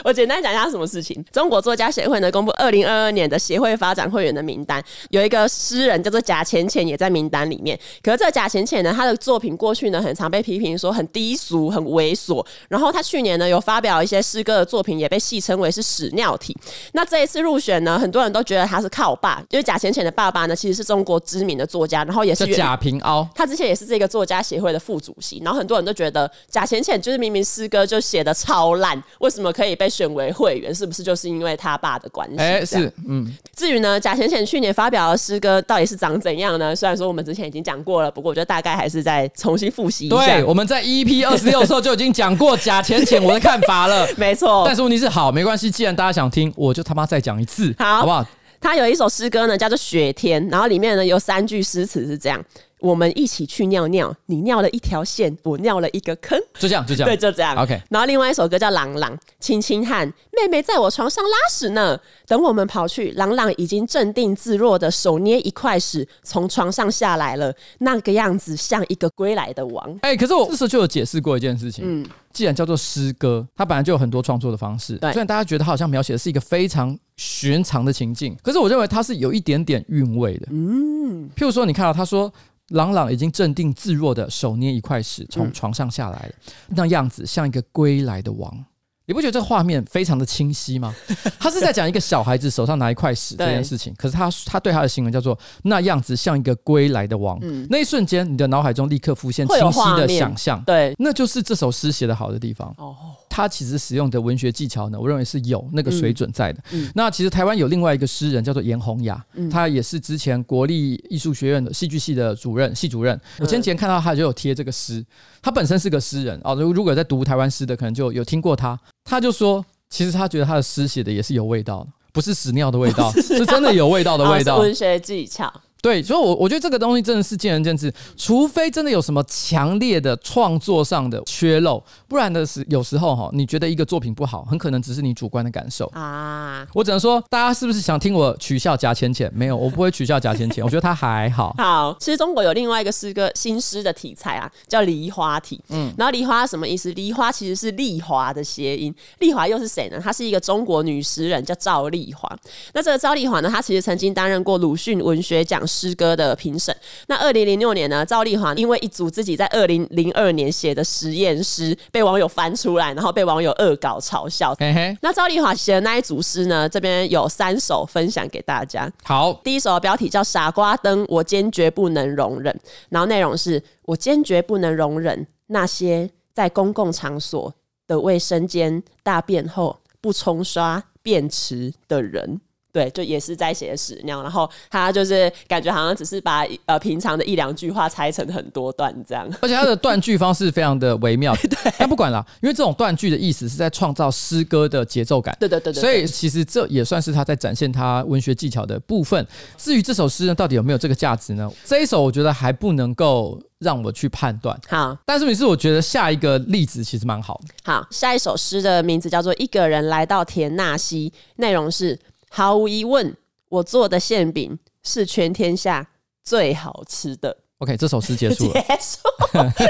[0.03, 1.23] 我简单讲一下什么事情。
[1.31, 7.77] 中国作家协会呢，公布二零二二年的协会发展会员的名单，有一个诗人叫做贾浅浅也在名单里面。
[8.01, 12.45] 可是这个贾浅浅呢，他的作品过去呢，很常被批评说很低俗、很猥琐。
[12.69, 16.55] 然后他去年呢，有发表一些诗歌的作品，也被戏称为是屎尿体。
[16.93, 30.73] 那这一次入选呢，很多人都觉得他是靠爸，因为贾浅浅的爸爸呢，其实是中国知名的作家，然后也是贾平凹，他之前也是这个作家协会的副主席，然后很多人都觉得贾浅浅就是明明诗歌就写的超烂，为什么可以被选为会员？
[30.73, 32.37] 是不是就是因为他爸的关系？
[32.37, 33.35] 哎、欸，是，嗯。
[33.55, 36.75] 至于呢，贾浅浅去年发表的诗歌到底是长怎样呢？
[36.75, 40.15] 虽然说我们之前已经讲过了，不过我觉得大概还是再重新复习一下。
[40.25, 44.63] 对，我们在 EP 二十六的时候就已经讲过贾浅浅我的看法了， 没错。
[44.65, 48.27] 但是问题是，好，没关系，既然大家想听，我就他妈再讲一次，好，好不好？
[48.59, 52.43] 他有一首诗歌呢，叫做《雪天》，然后里面呢有三句诗词是这样：
[52.83, 57.55] 我们一起去尿尿，你尿了一条线，我尿了一个坑，就这样，就这样，对，就这样。
[57.55, 57.81] OK。
[57.89, 69.89] 然后另外一首歌叫《朗朗》，轻轻喊妹妹在我床上拉屎呢，等我们跑去，朗朗已经镇定自若的手捏一块屎从床上下来了，那个样子像一个归来的王。
[70.01, 72.05] 哎、欸，可是我这时候就有解释过一件事情，嗯。
[72.33, 74.95] 既然叫做诗歌，它本来就有很多创作的方式。
[74.95, 80.47] 对虽然大家觉得它好像描写的是一个非常寻常的情境，可是我认为它是有一点点韵味的。
[80.49, 82.33] 嗯，譬如说，你看到他说，
[82.73, 86.33] 朗朗已经镇定自若的手捏一块屎从床上下来了，
[86.67, 88.65] 嗯、那样子像一个归来的王。
[89.05, 90.95] 你不觉得这个画面非常的清晰吗？
[91.37, 97.37] 他是在讲一个小孩子手上拿一块屎这件事情，可是他他对他的形容叫做那样子像一个归来的王。
[97.41, 102.73] 嗯、那一瞬间，你的脑海中立刻浮现清晰的想象，对，那就是这首诗写得好的地方。
[102.77, 102.95] 哦，
[103.35, 106.63] 他其实使用的文学技巧呢，我认为是有那个水准在的。
[106.69, 113.19] 嗯，那其实台湾有另外一个诗人叫做严洪雅，嗯、他也是之前国立艺术学院的戏剧系的主任，系主任。
[113.39, 115.03] 我前几天看到他就有贴这个诗，
[115.41, 116.53] 他本身是个诗人哦。
[116.53, 118.79] 如如果在读台湾诗的，可能就有听过他。
[119.03, 124.59] 他就说，其实他觉得他的诗写的也是有味道的，不是屎尿的味道， 是真的有味道的味道。
[124.61, 125.51] 文学技巧。
[125.83, 136.65] 对，所以我，我我觉得这个东西真的是见仁见智，除非真的有什么强烈的创作上的缺漏，不然的是有时候哈，你觉得一个作品不好，很可能只是你主观的感受啊。
[136.73, 139.29] 我只能说，大家是不是想听我取笑贾浅浅？
[139.35, 141.53] 没有，我不会取笑贾浅浅，我觉得他还好。
[141.59, 145.59] 好，其实中国有另外一个诗歌新诗的题材啊，叫梨花体。
[145.67, 146.93] 嗯，然后梨花什么意思？
[146.93, 148.95] 梨花其实是丽华的谐音。
[149.19, 149.99] 丽华又是谁呢？
[150.01, 152.33] 她是一个中国女诗人，叫赵丽华。
[152.73, 155.61] 那这个赵丽华呢，她其实曾经担任过鲁迅文学奖。
[155.73, 156.75] 诗歌的评审。
[157.07, 164.53] 那二零零六年呢，赵丽华因为一组自己在二零零二年写的实验诗被网友翻出来，然后被网友恶搞嘲笑。
[164.59, 164.95] 嘿嘿。
[165.01, 168.91] 那赵丽华写的那一组诗呢，这边有三首分享给大家。
[169.03, 172.57] 好，第一首的标题叫《傻瓜灯》，我坚决不能容忍。
[172.89, 177.53] 然后内容是我坚决不能容忍那些在公共场所
[177.87, 182.39] 的卫生间大便后不冲刷便池的人。
[182.73, 191.35] 对，就也是在写屎尿，然后他就是感觉好像只是把呃平常的一两句话拆成很多段这样， 而且他的断句方式非常的微妙。
[191.47, 195.37] 对，但不管了，因为这种断句的意思是在创造诗歌的节奏感。
[195.39, 199.23] 对对对对，所以其实这也算是他在展现他文学技巧的部分。
[199.55, 201.47] 至于这首诗呢，到底有没有这个价值呢？
[201.63, 204.59] 这一首我觉得还不能够让我去判断。
[204.67, 207.39] 好，但是于是我觉得下一个例子其实蛮好。
[207.63, 211.99] 好，下一首诗的名字叫做《一个人来到田纳西》，内容是。
[212.35, 213.15] 毫无疑问，
[213.47, 215.87] 我做的馅饼是全天下
[216.23, 217.37] 最好吃的。
[217.59, 218.53] OK，这首诗结束了。
[218.59, 218.97] 结束。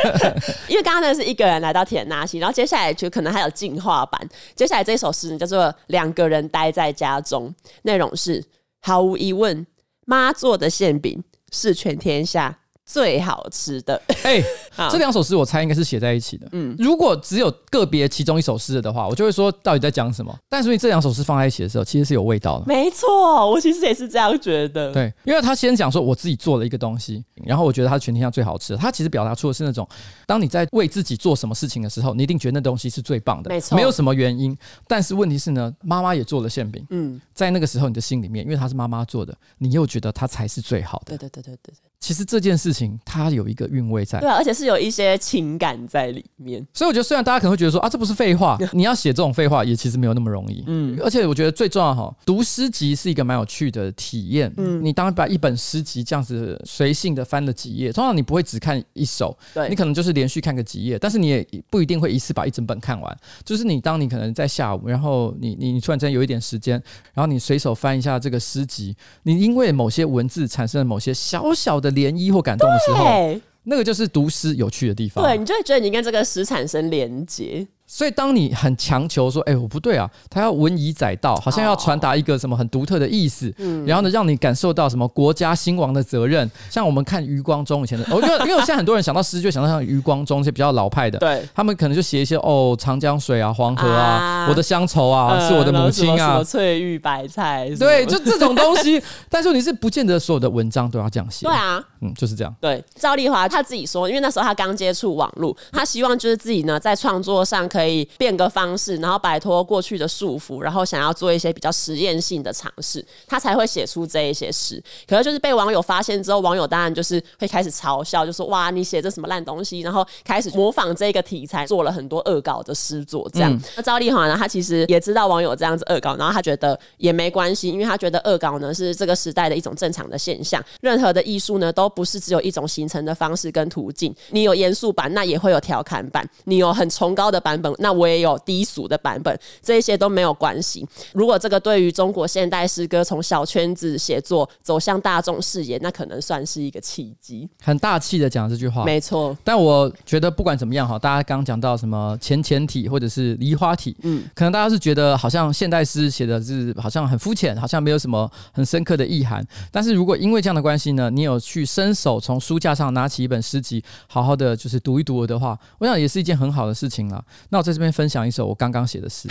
[0.69, 4.30] 因为刚刚那是一个人来到田纳西，然后接下来就可能还有进化版。
[4.56, 7.49] 接下来这首诗叫做《两个人待在家中》，
[7.82, 8.41] 内容是
[8.80, 9.67] 毫无疑问，
[10.06, 11.21] 妈做的馅饼
[11.52, 12.60] 是全天下。
[12.86, 14.43] 最好吃的 哎、
[14.91, 16.48] 这两首诗我猜应该是写在一起的。
[16.52, 20.38] 嗯，如果只有个别其中一首诗的话，我就会说到底在讲什么。
[20.50, 22.65] 但是这两首诗放在一起的时候，其实是有味道的。
[22.67, 24.91] 没错，我其实也是这样觉得。
[24.91, 28.78] 对，因为他先讲说我自己做了一个东西，然后我觉得它全天下最好吃的。
[28.78, 29.88] 他其实表达出的是那种，
[30.28, 33.50] 当你在为自己做什么事情的时候，你一定觉得那东西是最棒的。
[33.50, 34.56] 没错，没有什么原因。
[34.88, 36.86] 但是问题是呢，妈妈也做了馅饼。
[36.89, 41.17] 嗯，在那个时候你的心里面，因为它是妈妈做的，你又觉得它才是最好的。
[41.17, 41.74] 对对对对对。
[42.03, 46.61] 其实这件事情它有一个韵味在，对啊，而且是有一些情感在里面。
[46.73, 50.65] 所以我觉得，虽然大家可能会觉得说啊，这不是废话， 你要写这种废话也其实没有那么容易。
[50.67, 54.53] 嗯，而且我觉得最重要哈，读诗集是一个蛮有趣的体验。
[54.57, 63.17] 嗯，你当然把一本诗集这样子随性的翻了几页，通常你不会只看一首，对，你可能就是连续看个几页，但是你也不一定会一次把一整本看完。
[63.45, 66.73] 就是你当你可能在下午，然后你你你突然间有一点时间，
[67.13, 75.23] 然后你随手翻一下这个诗集，你因为某些文字产生了某些小小的涟漪或感动的时候，那个就是读诗有趣的地方。
[75.23, 77.65] 对，你就会觉得你跟这个诗产生连结。
[77.95, 86.49] 所以，当你很强求说：“哎、欸，我不对啊，他要文以载道，好像要传达一个什么很独特的意思。”嗯，然后呢，让你感受到什么国家兴亡的责任。
[86.71, 98.99] 像我们看余光中以前的，哦，因为 因为现在很多人想到诗，就想到像余光中这些比较老派的，对，他们可能就写一些哦，长江水啊，黄河啊，啊我的乡愁啊，呃、是我的母亲啊，什么翠玉白菜，对，就这种东西。
[99.29, 102.51] 但是你是不见得所有的文章都要这样写，对啊，嗯，就是这样。
[102.60, 107.83] 对，赵丽华他自己说，因为那时候他刚接触网络，他希望就是自己呢在创作上可以
[108.17, 108.63] 变个方。
[108.63, 114.82] 方式，然后摆脱过去的束缚，然后想要做一些比较实验性的尝试，他才会写出这一些诗。
[115.06, 123.30] 可是就是被网友发现之后，网友当然就是会开始嘲笑，就说：“哇，你写这什么烂东西！”然后开始模仿这个题材，做了很多恶搞的诗作。
[123.34, 130.63] 这样，嗯、那赵丽华呢，他其实也知道网友这样子恶搞，然后他觉得也没关系，因为他觉得恶搞呢是这个时代的一种正常的现象。
[130.80, 134.15] 任何的艺术呢，都不是只有一种形成的方式跟途径。
[134.30, 138.33] 你有严肃版，那也会有调侃版；你有很崇高的版本，那我也有。
[138.45, 140.86] 低俗的版本，这些都没有关系。
[141.13, 147.47] 如果这个对于中国现代诗歌从小圈子写作走向大众视野，那可能算是一个契机。
[147.62, 149.38] 很大气的讲这句话，没错。
[149.45, 159.45] 但我觉得不管怎么样哈，大家刚刚讲到什么浅浅体或者是梨花体，嗯，可能大家是觉得好像现代诗写的是好像很肤浅，好像没有什么很深刻的意涵。
[159.71, 167.23] 但是如果因为这样的关系呢，你有去伸手从书架上拿起一本诗集，好好的就是读一读的话，我想也是一件很好的事情了。
[167.54, 169.29] 那我在这边分享一首我刚刚写的诗。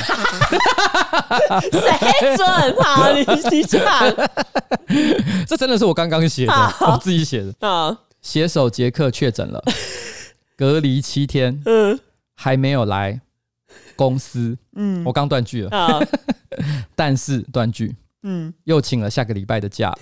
[1.72, 2.46] 谁准？
[2.80, 3.82] 好，你你讲。
[5.44, 6.52] 这真的是我刚刚写的，
[6.82, 7.68] 我自己写的。
[7.68, 9.60] 啊，写手杰克确诊了，
[10.56, 11.98] 隔离七天，嗯，
[12.36, 13.20] 还没有来
[13.96, 14.56] 公司。
[14.76, 16.06] 嗯，我刚断句了。
[16.94, 19.92] 但是断句，嗯，又请了下个礼拜的假。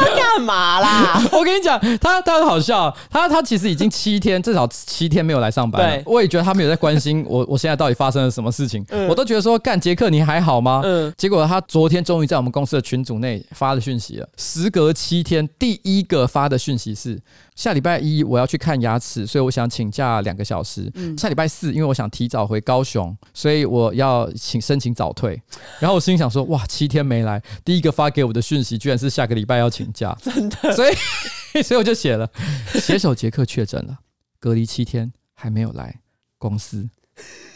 [0.00, 1.22] 他 要干嘛啦？
[1.32, 8.84] 我跟你讲，他他很好笑，他他其实已经七天，至少七天没有来上班我也觉得他没有在关心我， 我现在到底发生了什么事情。
[8.88, 10.82] 嗯、我都觉得说，干杰克你还好吗？
[10.84, 11.12] 嗯。
[11.16, 14.28] 结果他昨天终于在我们公司的群组内发了讯息了。
[14.36, 17.18] 时隔七天，第一个发的讯息是。
[17.56, 20.92] 下礼拜一我要去看牙齿，所以我想请假两个小时。
[20.94, 25.40] 嗯、下礼拜四，因为我想提早回高雄，所以我要请申请早退。
[25.80, 30.70] 然后我心想说，哇，七天没来，第一个发给我的讯息居然是下个礼拜要请假，真的。
[30.72, 30.94] 所以，
[31.64, 32.30] 所以我就写了，
[32.74, 33.98] 写手杰克确诊了，
[34.38, 36.00] 隔离七天还没有来
[36.36, 36.86] 公司，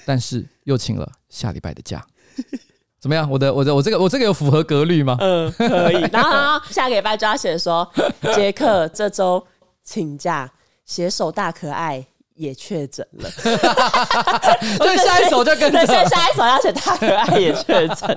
[0.07, 2.03] 但是又请了下礼拜的假。
[2.99, 3.31] 怎么样？
[3.31, 5.19] 我的我的我这个我这个有符合格律吗？
[5.21, 6.01] 嗯，可以。
[6.11, 7.87] 然后，然后下个礼拜就要写说，
[8.35, 9.47] 杰克这周。
[9.93, 10.49] 请假，
[10.87, 13.29] 写手大可爱也确诊了，
[14.79, 18.17] 所以下一首就跟着，所以下一首要写大可爱也确诊，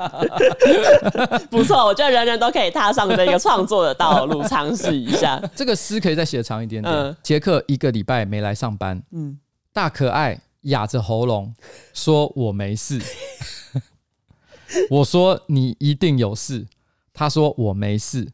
[1.50, 5.42] 不错，我觉得人人都可以踏上这个创作的道路，尝试一下。
[5.56, 6.94] 这个诗可以再写长一点点。
[6.94, 9.40] 嗯、杰克一个礼拜没来上班，嗯，
[9.74, 11.52] 大可爱哑着喉咙
[11.92, 13.02] 说我没事，
[14.92, 16.68] 我说你一定有事，
[17.12, 18.30] 他说我没事。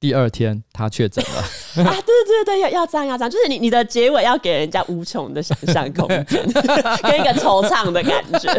[0.00, 1.92] 第二天他确诊了 啊！
[1.92, 6.24] 对对对，要要这样要这样，就是你你的结尾要给人家无穷的想象空间，
[7.04, 8.50] 跟一个惆怅的感觉。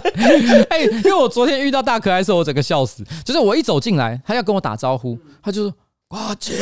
[0.70, 3.04] 哎，因为我昨天遇到大可爱的时候，我整个笑死。
[3.22, 5.74] 就是我一走进来，他要跟我打招呼，他就说
[6.08, 6.54] ：“哇姐。”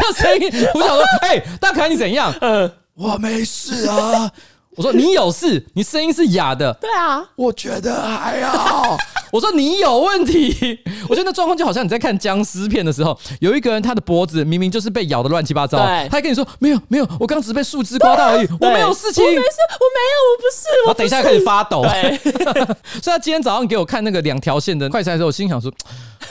[0.00, 4.32] 那声音，我想说：“哎，大可爱你怎样？”嗯，我没事啊。
[4.76, 5.64] 我说：“你有事？
[5.74, 8.96] 你声音是哑的。”对啊，我觉得还好。
[9.32, 19.42] 我说你有问题，我觉得那状况就好像你在看僵尸片的时候，有一个人他的脖子明明就是被咬的乱七八糟，他还跟你说没有没有，我刚只是被树枝刮到而已，我没有事情，我没事，
[19.80, 21.82] 我没有，我不是，我等一下开始发抖，
[23.02, 25.72] 所以他今天早上给我看那个两条线的快筛的时候，我心想说，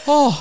[0.06, 0.34] 哦。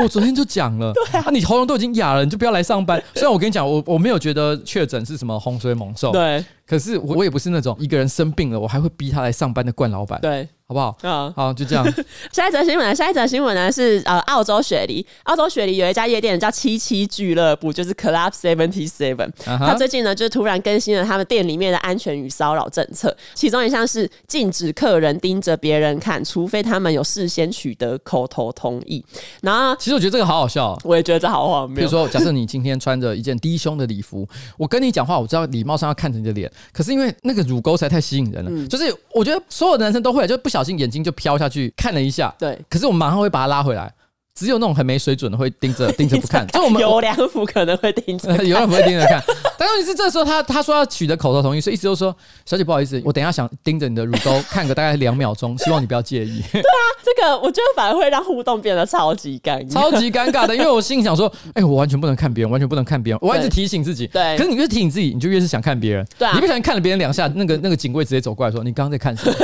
[0.00, 3.00] 我昨天就讲了， 对啊，啊，你喉咙都已经哑了，你就不要来上班。
[3.14, 10.48] 虽然我跟你讲，我我没有觉得确诊是什么洪水猛兽，对，可是我我也不是那种一个人生病了，我还会逼他来上班的惯老板，对。
[10.68, 10.94] 好不好？
[11.02, 11.82] 嗯，好，就这样。
[12.30, 12.94] 下一则新闻呢？
[12.94, 15.04] 下一则新闻呢是呃，澳洲雪梨。
[15.22, 19.30] 澳洲雪梨有一家夜店叫七七俱乐部，就是 Club Seventy Seven。
[19.46, 29.02] 他最近呢，就突然更新了他们店里面的安全与骚扰政策，其中一项是禁止客人盯着别人看，除非他们有事先取得口头同意。
[29.40, 31.76] 然后，其实我觉得这个好好笑，我也觉得这好荒谬。
[31.76, 41.38] 比如说，假设你今天穿着一件低胸的礼服，我跟你讲话，我知道礼貌上要看着你的脸，可是因为那个乳沟实在太吸引人了，嗯、就是我觉得所有的男生都会，就不小心眼睛就飘。
[41.38, 43.94] 下去看了一下，对，可是我们马上会把它拉回来。
[44.38, 49.20] 只有那种很没水准的会盯着 盯着不看， 就我们有良辅可能会盯着， 有良辅会盯着看。
[49.58, 52.14] 但问题是，这时候他他说要取得口头同意，所以意思就是说，
[52.46, 56.40] 小姐不好意思，我等一下想盯着你的乳沟看个大概两秒钟，希望你不要介意。
[56.52, 64.06] 对啊，这个我觉得反而会让互动变得超级尴尬，超级尴尬的，因为我心里想说，哎，我完全不能看别人，完全不能看别人，我一直提醒自己。
[64.06, 66.06] 对，可是你越提醒自己，你就越是想看别人。
[66.16, 69.34] 对，你不小心看了别人两下，那个那个警卫直接走过来说，你刚刚在看什么？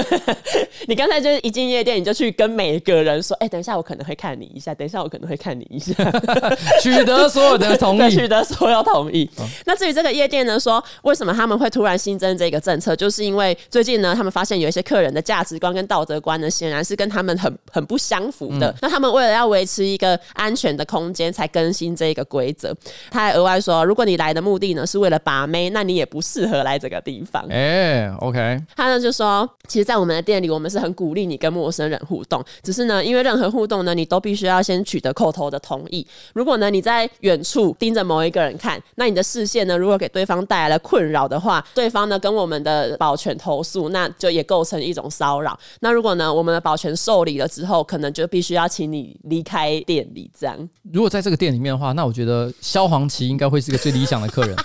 [0.86, 5.64] 你刚才就是一进夜店，你就去跟每一个人说，哎，等一下我可能会看你一下，等一下我可能会看你。
[5.70, 5.94] 一下，
[6.82, 9.28] 取得所有的同意， 取得所有同意。
[9.38, 18.70] 哦、那至于这个夜店呢，说为什么他们会突然新增这个政策，就是因为最近呢，他们发现有一些客人的价值观跟道德观呢，显然是跟他们很 很不相符的。
[18.70, 22.76] 嗯、那他们为了要维持一个安全的空间，才更新这个规则。
[23.10, 27.42] 他还额外说，如果你来的目的呢是为了把妹，那你也不适合来这个地方。
[27.48, 28.60] 哎，OK。
[28.76, 36.06] 他呢就说，其实，在我们的店里，我们是很鼓励你跟陌生人互动，只是呢，因为任何互动呢，你都必须要先取得口头的同意。
[36.32, 45.58] 如果呢，你在远处盯着某一个人看，那你的视线呢，如果给对方带来了困扰的话，对方呢跟我们的保全投诉，那就也构成一种骚扰。
[45.80, 50.30] 那如果呢，我们的保全受理了之后，可能就必须要请你离开店里。
[50.38, 50.56] 这样，
[50.90, 54.56] 如果在这个店里面的话，那我觉得萧煌奇应该会是个最理想的客人。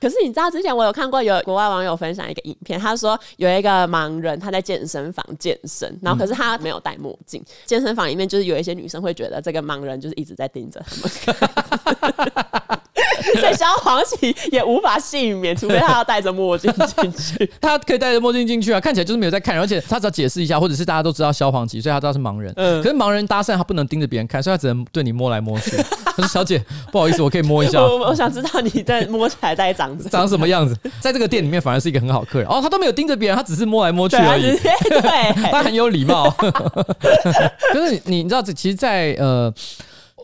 [0.00, 12.79] 可是你知道，之前我有看过有国外网友分享一个影片，他说有一个盲人他在健身房健身，然后可是他没有戴墨镜，健身房里面就是有一些女生会觉得这个盲人就是一直在盯着他们。
[13.40, 17.50] 所以消防旗也无法幸免，除非他要戴着墨镜进去。
[17.60, 22.52] 他可以戴着墨镜进去啊，看起来就是没有在看，而且他只要解释一下，或者是大家都知道消防旗，所以他知道是盲人。
[22.56, 25.76] 嗯，可是盲人搭讪他不能盯着别人看，所以他只能对你摸来摸去。
[26.16, 30.76] 他说：“小姐，不好意思，我可以摸一下。”我我想知道你在摸起来大概长长什么样子。
[31.00, 34.56] 在这个店里面，反而是一个很好客人哦，他都没有盯着别人，他只是摸来摸去而已。
[34.58, 36.28] 对，他很有礼貌。
[36.30, 39.52] 可是你你知道，这其实，在呃。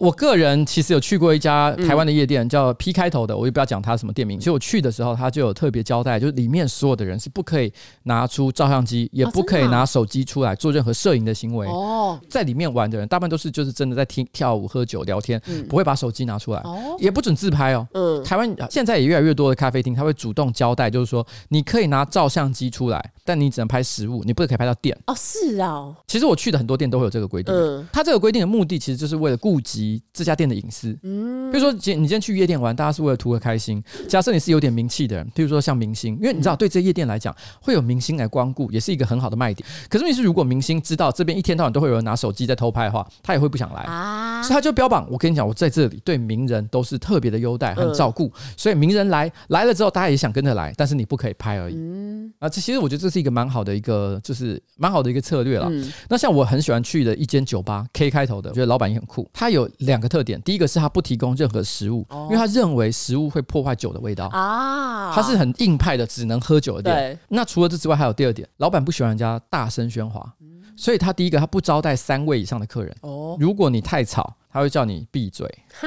[0.00, 4.38] 我个人其实有去过一家台湾的夜店，叫 P 开头的，我也不要讲它什么店名。
[4.38, 7.72] 其实我去的时候，他就有特别交代，就是里面所有的人是不可以
[8.04, 11.66] 拿出照相机，也不可以拿手机出来做任何摄影的行为。
[11.68, 16.62] 哦，在里面玩的人，大部分都是就是真的在听跳舞、喝酒、聊天，不会把手机拿出来，
[16.98, 17.86] 也不准自拍哦。
[17.92, 24.96] 嗯，台湾现在也越来越多的咖啡厅，他会主动交代，就是说你可以拿照相机出来，但你只能拍实物，你不可以拍到店。
[25.06, 25.94] 哦，是啊。
[26.06, 27.54] 其实我去的很多店都会有这个规定。
[27.54, 29.85] 嗯，他这个规定的目的其实就是为了顾及。
[30.12, 33.82] 这家店的隐私，嗯，比如说今你今天去夜店玩，大家是为了图个开心。
[34.08, 39.66] 假设你是有点名气的人，譬如说像明星，因为你知道对这夜店来讲，会有明星来光顾，也是一个很好的卖点。
[39.88, 44.42] 可是问题是，如果明星知道这边一天到晚都会有人拿手机在偷拍的话，他也会不想来啊。
[44.42, 48.32] 所以他就标榜，我跟你讲，我在这里对名人都是特别的优待和照顾。
[48.56, 51.74] 所以名人来来了之后，大家也想跟着来，但是你不可以拍而已。
[51.76, 55.70] 嗯，啊，这其实我觉得这是一个蛮好的一个，就是蛮好的一个策略了。
[56.08, 59.28] 那像我很喜欢去的一间酒吧，K 开头的，我觉得老板也很酷。
[59.32, 65.12] 他有两个特点，第一个是他不提供任何食物，因为他认为食物会破坏酒的味道啊。
[65.14, 67.18] 他是很硬派的，只能喝酒的店。
[67.28, 70.34] 那除了这之外，还有第二点，老板不喜欢人家大声喧哗，
[70.76, 72.94] 所以他第一个他不招待三位以上的客人。
[73.02, 75.46] 哦，如果你太吵，他会叫你闭嘴。
[75.78, 75.86] 哈，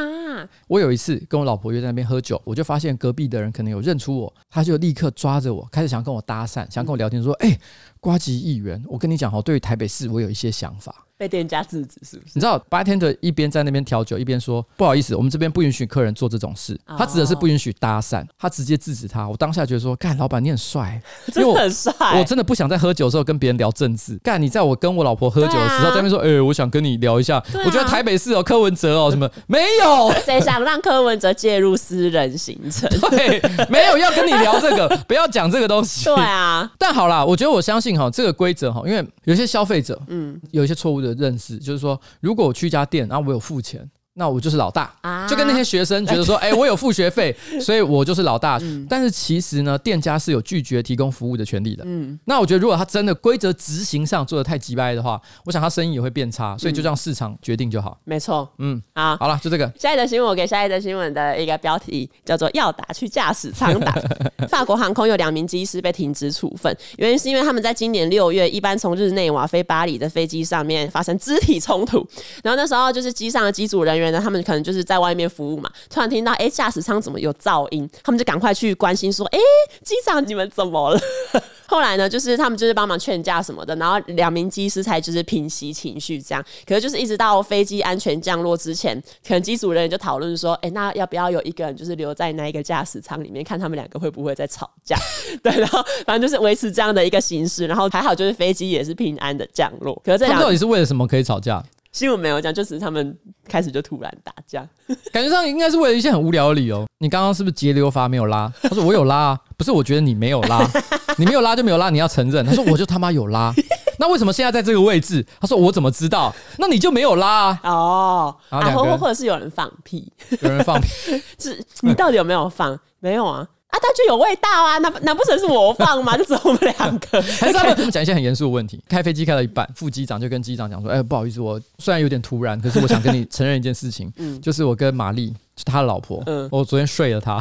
[0.67, 7.59] 我有一次跟我老婆约在那边喝酒，我就发现隔壁的人可能有认出我，他就立刻抓着我，开始想跟我搭讪，想跟我聊天，说：“哎，
[7.99, 12.31] 呱吉议员，我跟你讲哦，对于台北市我有一些想法。”被店家制止是不是？
[12.35, 19.27] 你知道，bartender 一边在那边调酒，一边说：“不好意思，我们这边不允许客人做这种事。”他指的是不允许搭讪，他直接制止他。
[19.27, 21.01] 我当下觉得说：“干，老板你很帅，
[21.33, 24.17] 真的很帅。”我真的不想在喝酒的时候跟别人聊政治。
[24.19, 30.09] 干，你在我跟我老婆喝酒的时候，在那边说：“哎，我想跟你聊一下。”我觉得台北市哦柯文哲哦，什么没有？
[30.23, 32.89] 谁想让柯文哲介入私人行程？
[33.11, 36.05] 对，没有要跟你聊这个，不要讲这个东西。
[36.05, 41.99] 对啊，但好啦，我觉得我相信哈，这个规则哈，因为有些消费者嗯有一些错误的认识，就是说。
[42.21, 43.89] 如果我去一家店，然后我有付钱。
[44.20, 48.59] 那我就是老大，啊就跟那些学生觉得说， 哎，我有付学费， 所以我就是老大。
[48.89, 51.84] 但是其实呢，店家是有拒绝提供服务的权利的。
[51.88, 56.57] 嗯，那我觉得如果他真的规则执行上做的太急掰的话，我想他生意也会变差。
[56.57, 57.97] 所以就让市场决定就好。
[58.03, 58.51] 没错。
[58.57, 59.72] 嗯，好，好了，就这个。
[59.80, 63.95] 下一则新闻，我给下一则新闻的一个标题叫做“要打去驾驶舱打”。
[64.49, 72.05] 法国航空有两名机师被停职处分，原因是因为他们在今年六月一般从日内瓦飞巴黎的飞机上面发生肢体冲突，
[72.43, 74.80] 然后那时候就是机上的机组人员呢，他们可能就是。
[74.89, 77.88] 在外面服务嘛，突然听到哎，驾驶舱怎么有噪音？
[78.01, 79.38] 他们就赶快去关心，说：“哎，
[79.84, 80.99] 机长你们怎么了？”
[81.68, 86.43] 后来呢，就是他们就是帮忙劝架什么的，然后两名机师才就是平息情绪这样。
[86.66, 94.97] 可是就是一直到飞机安全降落之前，可能机组人员就讨论说：“哎，那要不要有一个人就是留在那一个驾驶舱里面，看他们两个会不会在吵架？”
[95.43, 97.68] 对，然后反正就是维持这样的一个形式。
[97.68, 100.01] 然后还好，就是飞机也是平安的降落。
[100.03, 101.64] 可是这两到底是为了什么可以吵架？
[101.91, 103.17] 新闻没有讲，就只是他们
[103.47, 104.67] 开始就突然打架，
[105.11, 106.85] 感觉上应该是为了一些很无聊的理由。
[106.99, 108.51] 你刚刚是不是节流阀没有拉？
[108.61, 110.65] 他说我有拉啊，不是，我觉得你没有拉，
[111.17, 112.45] 你没有拉就没有拉，你要承认。
[112.45, 113.51] 他说我就他妈有拉，
[113.97, 115.25] 那为什么现在在这个位置？
[115.41, 116.33] 他说我怎么知道？
[116.57, 117.59] 那你就没有拉啊？
[117.63, 120.11] 哦，然后或或者是有人放屁，
[120.41, 120.89] 有人放屁，
[121.39, 122.79] 是你到底有没有放？
[122.99, 123.47] 没有啊。
[123.70, 124.78] 啊，它就有味道啊！
[124.80, 126.15] 难难不成是我放吗？
[126.17, 127.22] 就只有我们两个。
[127.22, 128.82] 还是他们讲一些很严肃的问题。
[128.89, 137.38] 开飞机开到一半，副机长就跟机长讲说：“哎，不好意思，我虽然有点突然，可是我想跟你承认一件事情， 嗯，就是我跟玛丽。”是他的老婆，嗯，我昨天睡了他。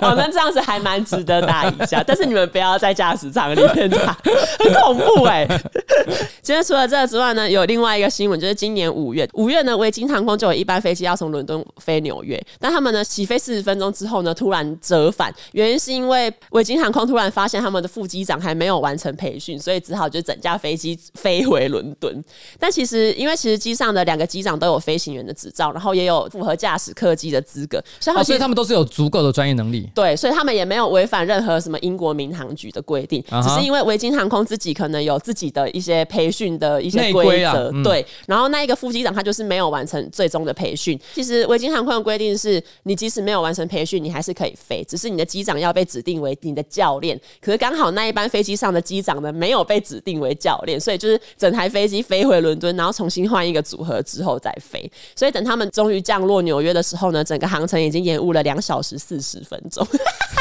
[0.00, 4.16] 哦，那这样子还蛮值得打一下，但是你们不要在驾驶舱里面打，
[4.58, 5.60] 很恐怖哎、欸。
[6.40, 22.24] 今天除了这个之外呢，有另外一个新闻，就是今年五月，五月呢，维京航空就有一班飞机要从伦敦飞纽约，但他们呢起飞四十分钟之后呢，突然折返，原因是因为维京航空突然发现他们的副机长还没有完成培训，所以只好就整架飞机飞回伦敦。
[22.58, 26.26] 但其实，因为其实机上的两个机长都有飞行员的执照，然后也有。
[26.28, 29.88] 符合驾驶客机的资格，所以、哦，所以他们都是有足够的专业能力。
[29.94, 37.72] 对，所以他们也没有违反任何什么英国民航局的规定，只是因为维京航空自己可能有自己的一些培训的一些规则。
[37.82, 41.00] 对，然后那一个副机长他就是没有完成最终的培训。
[41.14, 47.18] 其实维京航空的规定是，你即使没有完成培训，你还是可以飞，只是你的机长要被指定为你的教练。
[47.40, 54.90] 可是刚好那一班飞机上的机长呢，没有被指定为教练， 所以就是整台飞机飞回伦敦，然后重新换一个组合之后再飞。
[55.16, 56.18] 所以等他们终于降。
[56.18, 59.86] 降落纽约的时候呢，整个航程已经延误了两小时四十分钟。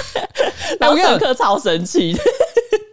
[0.79, 2.15] 然后乘客超神奇。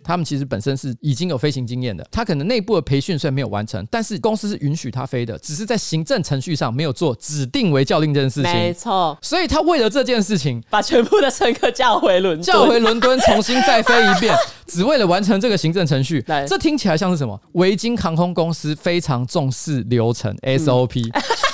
[0.07, 8.53] 他们其实本身是已经有飞行经验的，他可能内部的培训虽然没有完成，但是公司是允许他飞的，只是在行政程序上没有做指定为教令这件事情。
[8.53, 16.23] 没错，所以他为了这件事情，把全部的乘客叫回伦敦，叫回伦敦重新再飞一遍，只为了完成这个行政程序。
[16.47, 17.41] 这听起来像是什么？
[17.53, 21.09] 维京航空公司非常重视流程 SOP。
[21.15, 21.23] 嗯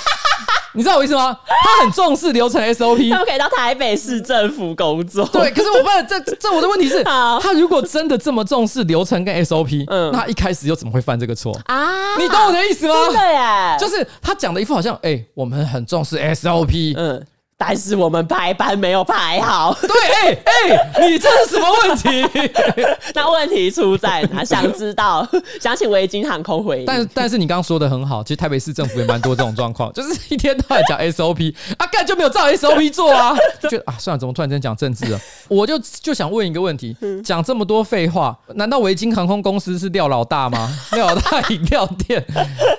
[0.73, 1.37] 你知道我意思吗？
[1.45, 5.25] 他很重视流程 SOP， 他们可以到台北市政府工作。
[5.27, 7.03] 对，可是我问，这这我的问题是，
[7.41, 12.15] 他如果真的这么重视流程跟 SOP，嗯，那他一开始又怎么会犯这个错啊？
[12.17, 12.93] 你懂我的意思吗？
[13.09, 17.25] 对耶，就是他讲的一副好像，哎、欸，我们很重视 SOP，嗯。
[17.63, 19.71] 但是我们排班没有排好。
[19.79, 20.41] 对，哎、欸、
[20.73, 22.27] 哎、欸，你这是什么问题？
[23.13, 24.43] 那问题出在哪？
[24.43, 25.27] 想知道，
[25.61, 26.85] 想请维京航空回应。
[26.87, 33.37] 但但是你刚刚说的很好，其实台北市政府也蛮多这种状况，就是一天到晚讲 SOP，啊，干就没有照 SOP 做啊，
[33.69, 35.19] 就啊，算了，怎么突然间讲政治了？
[35.47, 40.67] 我就就想问一个问题，讲这么多废话，难道维京航空公司是廖老大吗？
[40.93, 42.25] 廖老大饮料店，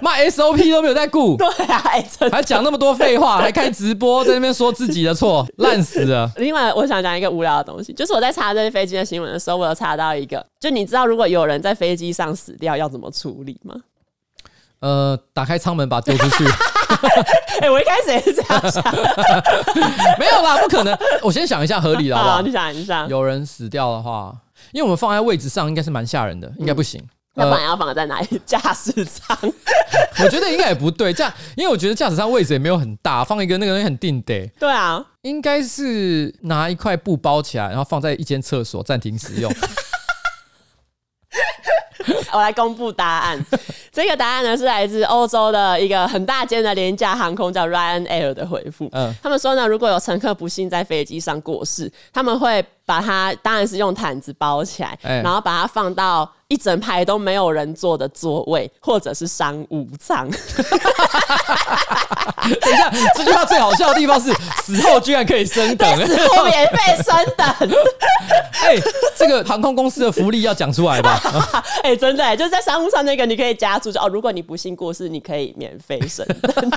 [0.01, 4.72] 卖 SOP 都没有在顾，对啊，欸、还讲那么多废话，还开直播在那边说。
[4.73, 6.31] 自己的错， 烂死了。
[6.37, 13.75] 另外，我想讲一个无聊的东西，就是我在查这些飞机的新闻的时候，我有查到一个，就你知道，如果有人在飞机上死掉，要怎么处理吗？
[14.81, 16.45] 呃，打开舱门把他丢出去。
[17.61, 18.83] 哎、欸，我一开始也是这样想，
[20.19, 20.97] 没有啦，不可能。
[21.23, 22.35] 我先想一下合理的好不好？
[22.37, 24.35] 好，你想一下，有人死掉的话，
[24.73, 27.01] 因为我们放在位置上，应该是蛮吓人的，应该不行。
[27.01, 28.41] 嗯那不然要放在哪里？
[28.45, 29.37] 驾驶舱？
[30.23, 34.47] 我觉得应该也不对，这样，因为我觉得驾驶舱位置也没有很大，放一个那个东西很定得。
[34.59, 39.53] 对啊，应该是拿一块布包起来，然后放在一间厕所暂停使用。
[42.33, 43.39] 我来公布答案，
[43.93, 48.89] 这个答案呢是来自欧洲的一个很大间的廉价航空叫 Ryanair 的回复。
[48.93, 60.29] 嗯，他们说呢，如果有乘客不幸在飞机上过世，他们会把它当然是用毯子包起来，欸、然后把它放到一整排都没有人坐的座位，或者是商务舱。
[62.61, 64.31] 等一下，这句话最好笑的地方是
[64.63, 67.47] 死后居然可以升等，死后免费升等。
[68.65, 68.83] 哎、欸，
[69.17, 71.19] 这个航空公司的福利要讲出来吧？
[71.83, 76.71] 哎、欸，真的，就是在商务舱那个，你可以加注就哦，如果你不幸过世，你可以免费升等。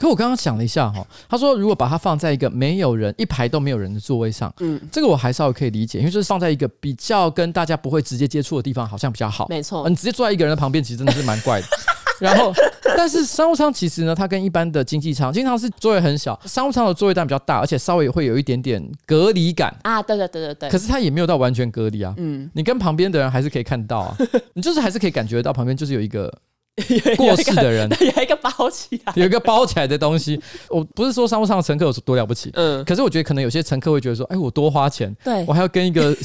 [0.00, 9.46] 可我刚刚想了一下哈，他说如果把它放在一个没有人一排都没有人的座位上，嗯，这个我还稍微可以理解，因为就是放在一个比较跟大家不会直接接触的地方，好像比较好。
[9.50, 11.66] 没错，你直接坐在一个人的旁边，其实真的是蛮怪的。
[12.18, 12.52] 然后，
[12.96, 20.02] 但是商务舱其实呢，它跟一般的经济舱，经济舱是座位很小，商务舱的座位单比较大，而且稍微会有一点点隔离感啊。
[20.02, 20.70] 对对对对对。
[20.70, 22.14] 可是它也没有到完全隔离啊。
[22.16, 24.16] 嗯，你跟旁边的人还是可以看到啊，
[24.54, 26.32] 你就是还是可以感觉到旁边就是有一个。
[27.16, 30.40] 过世的人 有一个包起来，有一个包起来的东西。
[30.70, 36.16] 我不是说商务舱的乘客有多了不起，嗯，可是我觉得可能有些乘客会觉得说，哎，我多花钱，对我还要跟一个，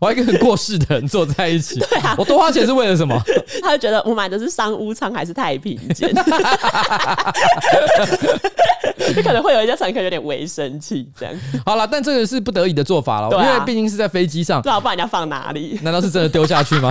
[0.00, 3.16] 我还跟一个过世的人坐在一起，对啊，我多花钱是为了什么？
[3.62, 6.12] 他就觉得我买的是商务舱还是太平间？
[9.14, 11.34] 就可能会有一些乘客有点微生气，这样。
[11.64, 15.78] 好了，但这个是不得已的做法了，啊、因为毕竟是在飞机上，不知道把人家放哪里？
[15.82, 16.90] 难道是真的丢下去吗？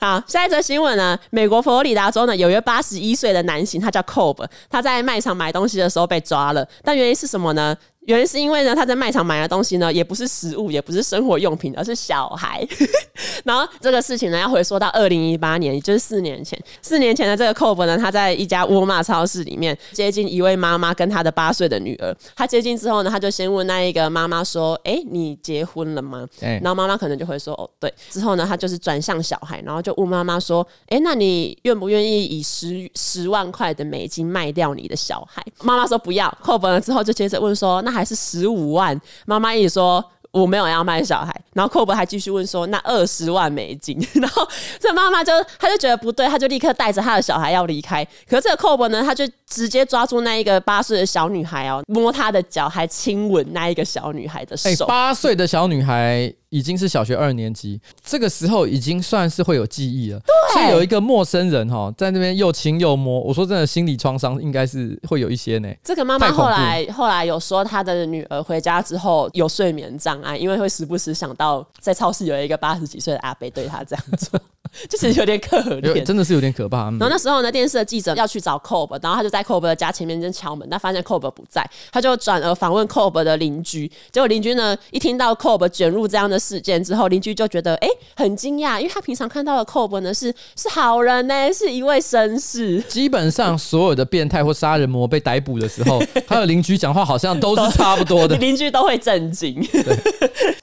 [0.00, 1.18] 好，下一则新闻呢？
[1.30, 7.76] 美国佛罗里达州呢，有一个八十一岁的男性，他叫 Cobb，他在卖场买东西的时候被抓了，但原因是什么呢？
[8.08, 12.66] 原因是因为呢，他在卖场买的东西呢，也不是食物，也不是生活用品，而是小孩。
[13.44, 16.58] 然后这个事情呢，要回溯到二零一八年，也就是四年前。
[16.80, 22.16] 四年前的这个 Cobb 呢，他在一家沃尔玛超市里面接近一位妈妈跟她的八岁的女儿。
[22.34, 36.34] 他接近之后呢，他就先问那一个妈妈说：“哎、欸，你结婚了吗？”欸、然后妈妈可能就会说：“哦，对。”之后呢，他就是转向小孩，然后就问妈妈说：“哎、欸，那你愿不愿意以十十万块的美金卖掉你的小孩？”妈妈说：“不要。
[36.42, 44.46] ”Cobb 了之后就接着问说：“那？”还是十五万，妈妈一直说我没有要卖小孩，然后 Cobb 还继续问说，那二十万美金， 然后
[44.78, 56.32] 这妈妈就她就觉得不对，她就立刻带着她的小孩要离开，可是这个 Cobb 呢，他就直接抓住那一个八岁的小女孩哦，摸她的脚，还亲吻那一个小女孩的手，欸，八岁的小女孩。
[56.50, 60.18] 已经是小学二年级，这个时候已经算是会有记忆了。
[60.20, 65.68] 对，所以有一个陌生人哈，在那边又亲又摸，我说真的，心理创伤应该是会有一些呢。
[65.84, 71.47] 这个妈妈后来后来有说，她的女儿回家之后有睡眠障碍，因为会时不时想到
[71.80, 74.40] 在超市有一个八十几岁的阿伯对他这样做。
[74.86, 76.90] 就是有点可怜，真的是有点可怕。
[76.90, 83.90] 然后那时候呢，电视的记者要去找 Cobb，然后他就在在 Kobe 的家前面正敲门，但发现 Kobe 不在，他就转而访问 Kobe 的邻居。
[84.12, 92.78] 结果邻居呢，一听到 Kobe 卷入这样的事件之后，邻居就觉得哎、欸、很惊讶，因为他平常看到的 Kobe 呢是是好人呢，是一位绅士。
[92.82, 99.66] 基本上所有的变态或杀人魔被逮捕的时候， 他的邻居讲话好像都是差不多的， 邻居都会震惊。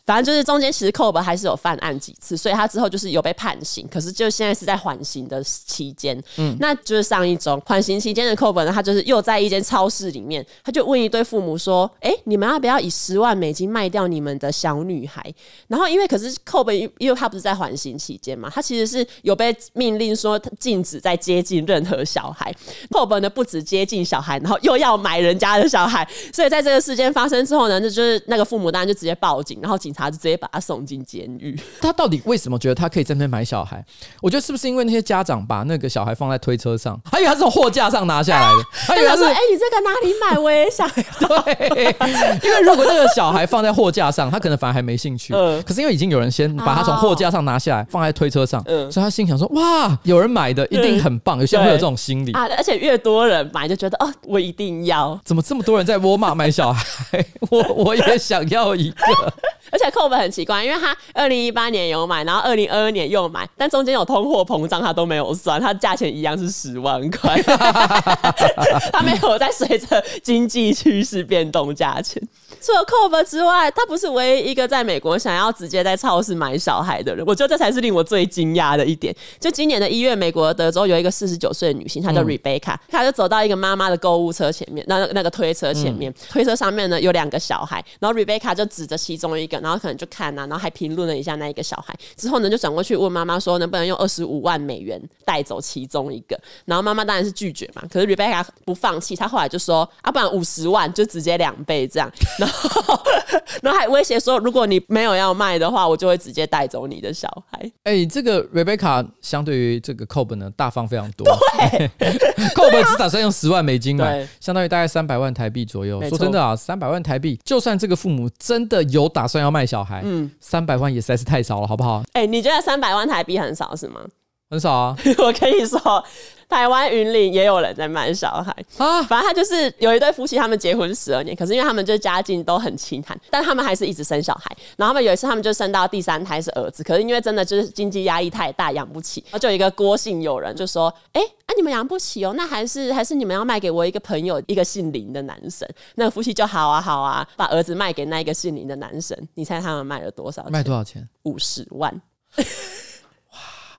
[0.05, 6.21] 反正就是中间其实 Kobe 还是有犯案几次，所以他之后就是有被判刑，可是就现在是在缓刑的期间。
[6.37, 15.23] 嗯，那就是上一周缓刑期间的 Kobe 呢，他就是又在一间超市里面，他就问一对父母说：“哎、欸，你们要不要以十万美金卖掉你们的小女孩？”
[15.67, 22.53] 然后因为可是 Kobe 因为他不是在缓刑期间嘛，他其实是有被命令说禁止再接近任何小孩。
[22.91, 31.57] Kobe 呢不止接近小孩，然后又要买人家的小孩，所以在这个事件发生之后呢，就就是那个父母当然就直接报警，然后警察就直接把他送进监狱。
[31.81, 33.83] 他到底为什么觉得他可以在那边买小孩？
[34.21, 40.37] 我觉得是不是因为那些家长把那个小孩放在推车上，还以为他是从货架上拿下来的， 他以为他说：“哎、欸，你这个哪里买？
[40.37, 40.85] 我也想。
[41.19, 41.95] ”对，
[42.43, 45.33] 因为如果那个小孩放在货架上，他可能反而还没兴趣。
[45.33, 55.19] 嗯，可是因为已经有人先把他从货架上拿下来，放在推车上，嗯，所以他心想说：“哇，有人买的一定很棒。”有些人会有这种心理啊，而且越多人买，就觉得哦，我一定要。
[55.23, 57.25] 怎么这么多人在沃尔玛买小孩？
[57.49, 59.33] 我我也想要一个。
[59.71, 67.41] 而且 Kobe 很奇怪，因为他二零一八年有买，然后二零二二年又买，但中间有通货膨胀，他都没有算，他价钱一样是十万块，
[68.93, 72.21] 他没有在随着经济趋势变动价钱。
[72.65, 77.23] 除了 c o b e 之外，他不是唯一一个在美国想要直接在超市买小孩的人。
[77.27, 79.15] 我觉得这才是令我最惊讶的一点。
[79.39, 91.95] 就今年的一月，美国德州有一个四十九岁的女性，她叫 Rebecca，她就走到一个妈妈的购物车前面，那那个推车前面，嗯、推车上面呢有两个小孩，然后 Rebecca 就指着其中一个，然后可能就看呐、啊，然后还评论了一下那一个小孩。
[92.15, 96.35] 之后呢，就转过去问妈妈说，能不能用二十五万美元带走其中一个？
[96.65, 97.83] 然后妈妈当然是拒绝嘛。
[97.91, 102.11] 可是 Rebecca 不放弃，她后来就说，啊，不然五十万就直接两倍这样。
[102.39, 102.54] 然后
[103.61, 107.59] 然后还威胁说，如果你没有要卖的话，我就会直接带走你的小孩。
[107.83, 111.25] 哎、欸，这个 Rebecca 相对于这个 Kobe 呢，大方非常多。
[111.69, 111.89] 对，
[112.55, 116.01] Kobe 只打算用十万美金买，相当于大概三百万台币左右。
[116.09, 122.03] 说真的啊，三百万台币，就算这个父母真的有打算要卖小孩，嗯，三百万也实在是太少了，好不好？
[122.13, 124.01] 哎、欸，你觉得三百万台币很少是吗？
[124.49, 126.03] 很少啊， 我跟你说。
[126.47, 134.55] 台湾云林也有人在卖小孩啊，反正他就是有一对夫妻，他们结婚十二年，可是因为他们就家境都很清寒，但他们还是一直生小孩。
[134.77, 139.21] 然后他们有一次，他们就生到第三胎是儿子，可是因为真的就是经济压力太大，养不起。
[139.25, 149.17] 然后就有一个郭姓友人就说：“哎、欸，啊你们养不起哦，那还是还是你们要卖给我一个朋友，一个姓林的男生。”那个夫妻就好啊好啊，把儿子卖给那一个姓林的男生。
[149.33, 150.51] 你猜他们卖了多少钱？
[150.51, 151.09] 卖多少钱？
[151.23, 151.99] 五十万。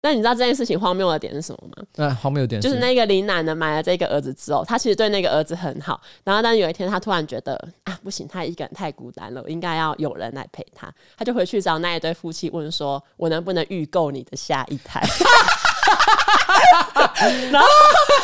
[0.07, 1.83] 那你知道这件事情荒谬的点是什么吗？
[1.97, 6.01] 那、啊、荒谬的点就是那个林奶奶买了这个儿子之后，他其实对那个儿子很好。
[6.23, 10.89] 然后，但是有一天他突然觉得啊，不行，他一个人太孤单了，应该要有人来陪他。
[11.19, 15.03] 他就回去找那一对夫妻问说：“我能不能预购你的下一胎？”
[17.51, 17.69] 然后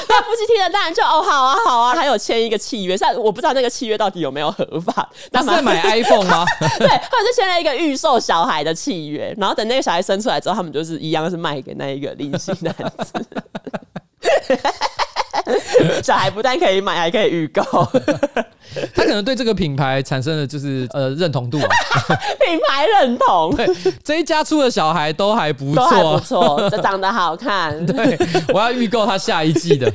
[0.08, 5.08] 那夫妻听了当然就哦好啊好啊，还有签一个契约，但我不知道那个契约到底有没有合法。
[5.30, 6.44] 他是在买 iPhone 吗？
[6.60, 13.26] 对，或者是签了一个预售小孩的契约，然后等那个小孩生出来之后，他们就是一样是卖给那一个林姓男子。
[16.02, 17.62] 小孩不但可以买，还可以预购。
[18.94, 21.68] 他可能对这个品牌产生了就是呃认同度啊，
[22.46, 23.54] 品牌认同。
[23.54, 23.68] 对，
[24.02, 27.84] 这一家出的小孩都还不错，都还不错，这长得好看。
[27.84, 28.18] 对，
[28.54, 29.92] 我要预购他下一季的。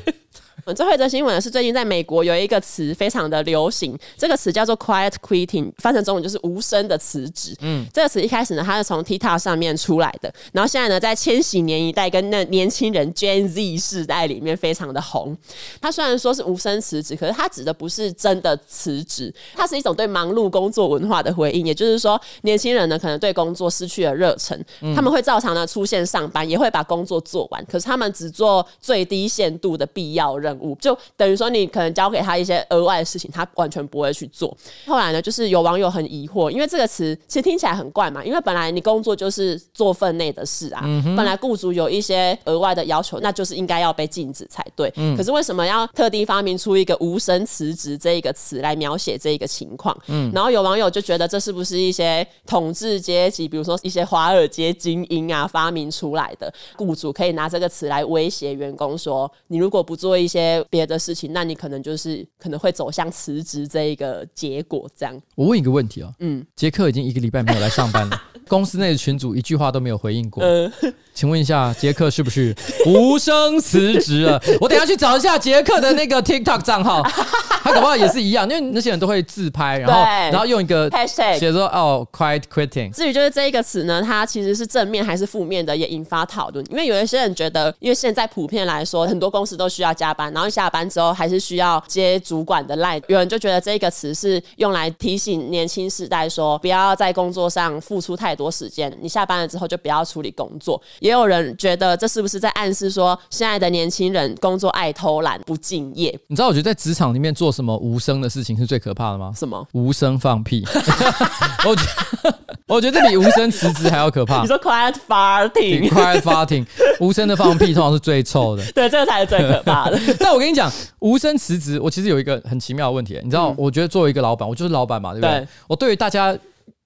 [0.74, 7.56] 最后一则新闻是最近在美国有一个词非常的流行，这个词叫做 “quiet quitting”，翻成中文就是无声的辞职。
[7.62, 15.38] 嗯，这个词一开始呢，它是从 TikTok 上面出来的，然后现在呢，在千禧年一代跟那年轻人 Gen Z 世代里面非常的红。
[15.80, 21.66] 它虽然说是无声辞职，可是它指的不是真的辞职，它是一种对忙碌工作文化的回应。
[21.66, 24.60] 也就是说，年轻人呢可能对工作失去了热忱，
[24.96, 30.78] 他们会照常的出现上班，也会把工作做完，可是他们只做最低限度的必要任务。
[30.82, 34.56] 就等于说，你可能交给他一些额外的事情，他完全不会去做。
[34.86, 44.92] 后来呢，就是有网友很疑惑，因为这个词其实听起来很怪嘛，因为本来你工作就是做分内的事啊，嗯、本来雇主有一些额外的要求，那就是应该要被禁止才对。
[44.96, 49.98] 嗯、可是为什么要特地发明出一个无声辞职这一个词来描写这一个情况？
[50.08, 56.54] 嗯，然后有网友就觉得这是不是一些统治阶级，比如说一些华尔街精英啊发明出来的？
[56.78, 64.88] 雇主可以拿这个词来威胁员工说，你如果不做一些别的事情，那你可能就是可能会走向辞职这一个结果。
[64.98, 70.44] 这样，我问一个问题哦，嗯，杰克已经一个礼拜没有来上班了， 公司内的群主一句话都没有回应过。
[70.44, 70.72] 呃、
[71.14, 74.42] 请问一下，杰克是不是无声辞职了？
[74.62, 82.92] 我等下去找一下杰克的那个 TikTok 账号，他搞不好也是一样，因为那些人都会自拍，然后然后用一个 hashtag 写说哦，quiet quitting。
[82.92, 86.66] 至于就是这一个词呢，它其实是正面还是负面的，也引发讨论。
[86.70, 93.02] 因为有一些人觉得，因为现在普遍来说，很多公司都需要加班，然后下班之后还是需要接主管的赖。
[93.08, 100.82] 有人就觉得这个词是用来提醒年轻世代说，不要在工作上付出太多时间，你下班了之后就不要处理工作。
[101.00, 106.18] 也有人觉得这是不是在暗示说，现在的年轻人工作爱偷懒、不敬业？
[106.28, 109.32] 你知道，我觉得在职场里面做什么无声的事情是最可怕的吗？
[109.36, 109.68] 什么？
[109.74, 110.66] 无声放屁。
[111.66, 111.84] 我觉
[112.24, 114.42] 得，我觉得这比无声辞职还要可怕。
[114.42, 116.66] 你说 quiet farting，quiet farting，
[117.00, 118.64] 无声的放屁通常是最臭的。
[118.72, 119.98] 对，这个才是最可怕的。
[120.20, 125.40] 但我跟你讲，无声辞职，我其实有一个很奇妙的问题，你知道，嗯、我觉得作为一个老板，我就是老板嘛，对不对？
[125.40, 126.38] 对我对于大家。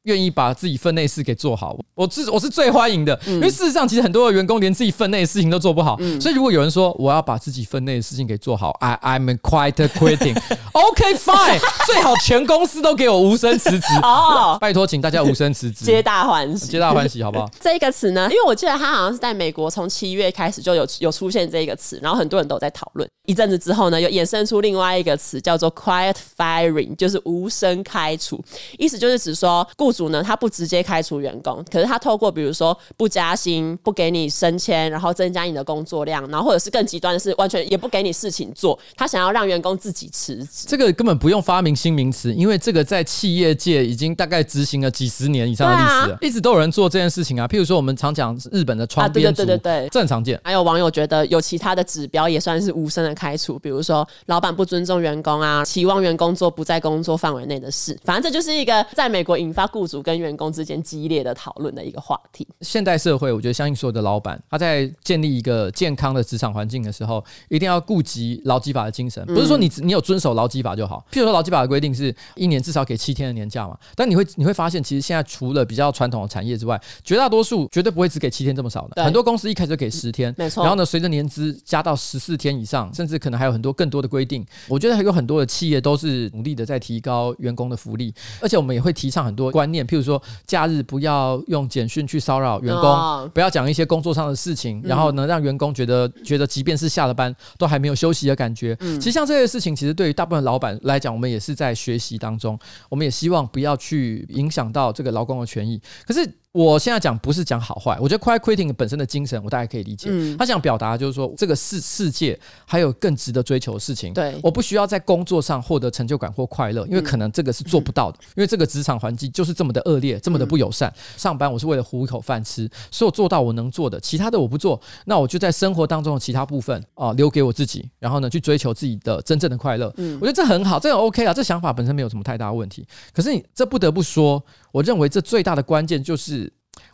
[0.04, 17.48] 愿意把自己分内事给做好，我是我是最欢迎的，嗯、因为事实上，其实很多的员工连自己分内的事情都做不好，嗯、所以如果有人说我要把自己分内的事情给做好，I I'm quite quitting，OK fine， 最好全公司都给我无声辞职， 哦，拜托，请大家无声辞职，皆大欢喜，皆大欢喜，好不好？
[17.60, 28.44] 这个词呢，因为我记得他好像是在美国从七月开始就有有出现这个词，然后很多人都在讨论，一阵子之后呢，又衍生出另外一个词叫做 quiet firing，就是无声开除，
[28.80, 40.66] 意思就是指说雇主呢，他不直接开除员工，可是他透过比如说不加薪、不给你升迁，然后增加你的工作量，然后或者是更极端的是完全也不给你事情做，他想要让员工自己辞职。
[40.68, 47.48] 这个根本不用发明新名词，因为这个在企业界已经大概执行了几十年以上的历史了，啊、一直都有人做这件事情啊。
[47.48, 50.40] 譬如说我们常讲日本的窗边族，对对对，这很常见。
[50.44, 62.48] 还有网友觉得有其他的指标也算是无声的开除，比如说老板不尊重员工啊，期望员工做不在工作范围内的事，反正这就是一个在美国引发雇主跟员工之间激烈的讨论的一个话题。
[62.62, 69.26] 现代社会，我觉得相信所有的老板，他在建立一个健康的职场环境的时候，一定要顾及劳基法的精神。
[69.26, 71.04] 不是说你你有遵守劳基法就好。
[71.12, 79.04] 譬如说劳基法的规定是一年至少给七天的年假嘛，但你会你会发现，其实现在除了比较传统的产业之外，绝大多数绝对不会只给七天这么少的。
[79.04, 80.64] 很多公司一开始就给十天，没错。
[80.64, 84.46] 然后呢，随着年资加到十四天以上，甚至可能还有很多更多的规定。
[84.68, 90.22] 我觉得还有很多的企业都是努力的在提高员工的福利，而且我们也会提倡很多观念，譬如说。
[90.46, 98.76] 假日不要用简讯去骚扰员工，不要讲一些工作上的事情，然后能让员工觉得觉得即便是下了班都还没有休息的感觉。
[98.76, 102.60] 其实像这些事情，其实对于大部分老板来讲，我们也是在学习当中，
[102.90, 105.82] 我们也希望不要去影响到这个劳工的权益。
[106.06, 106.30] 可是。
[106.54, 110.10] 我现在讲不是讲好坏，我觉得 quiet quitting 本身的精神，我大概可以理解。
[110.12, 114.14] 嗯、他想表达就是说，这个世世界还有更值得追求的事情。
[114.14, 120.90] 对，我不需要在工作上获得成就感或快乐，因为可能这个是做不到的，嗯、因为这个职场环境就是这么的恶劣，这么的不友善。
[120.90, 129.90] 嗯、上班我是为了糊一口饭吃，所以我做到我能做的，其他的我不做，那我就在生活当中的其他部分啊、呃、留给我自己，然后呢去追求自己的真正的快乐。
[129.96, 132.86] 嗯，我觉得这很好，这个 OK 啊，这想法本身没有什么太大问题。
[133.14, 134.44] 可是你这不得不说，
[134.74, 136.41] 我认为这最大的关键就是。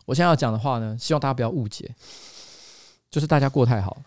[0.05, 1.93] 我现在要讲的话呢，希望大家不要误解，
[3.09, 3.97] 就是大家过太好。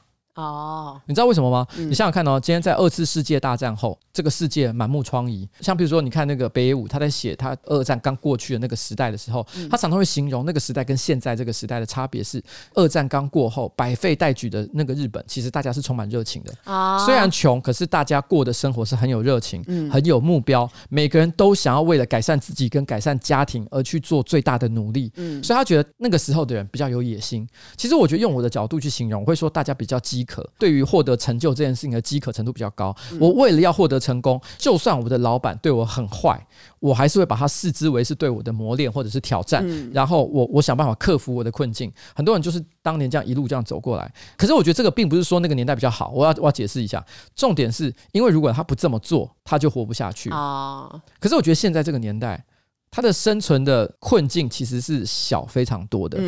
[0.41, 1.66] 哦，你知道为什么吗？
[1.76, 5.47] 嗯、你想想看哦，今天在二次世界大战后，这个世界满目疮痍。
[5.61, 12.43] 像比如说，你看那个北野武，他在写他二战刚过去的那个时代的时候，嗯、他常常会形容那个时代跟现在这个时代的差别是：
[12.74, 16.53] 二战刚过后，百废待举的那个日本，其实大家是充满热情的。
[16.64, 25.12] 哦、虽然穷，可是大家过的生活是很有热情，嗯、很有目标，每个人都想要为了改善自己跟改善家庭而去做最大的努力。
[25.16, 27.47] 嗯，所以他觉得那个时候的人比较有野心。
[27.76, 30.49] 其实我觉得用我的角度去形容，我会说大家比较饥渴。
[30.61, 32.95] 对于获得成就这件事情的饥渴程度比较高。
[33.18, 36.47] 我为了要获得成功，就算我的老板对我很坏，
[36.78, 39.66] 我还是会把他视之为是对我的磨练或者是挑战。
[39.93, 41.93] 然后我我想办法克服我的困境。
[42.14, 44.14] 很多人就是当年这样一路这样走过来。
[44.37, 46.11] 可是我觉得这个并不是说那个年代比较好。
[46.14, 47.05] 我要我要解释一下，
[47.35, 50.89] 重点是因为如果他不这么做，他就活不下去啊。
[51.18, 52.45] 可是我觉得现在这个年代，
[52.91, 56.18] 他的生存的困境其实是小非常多的。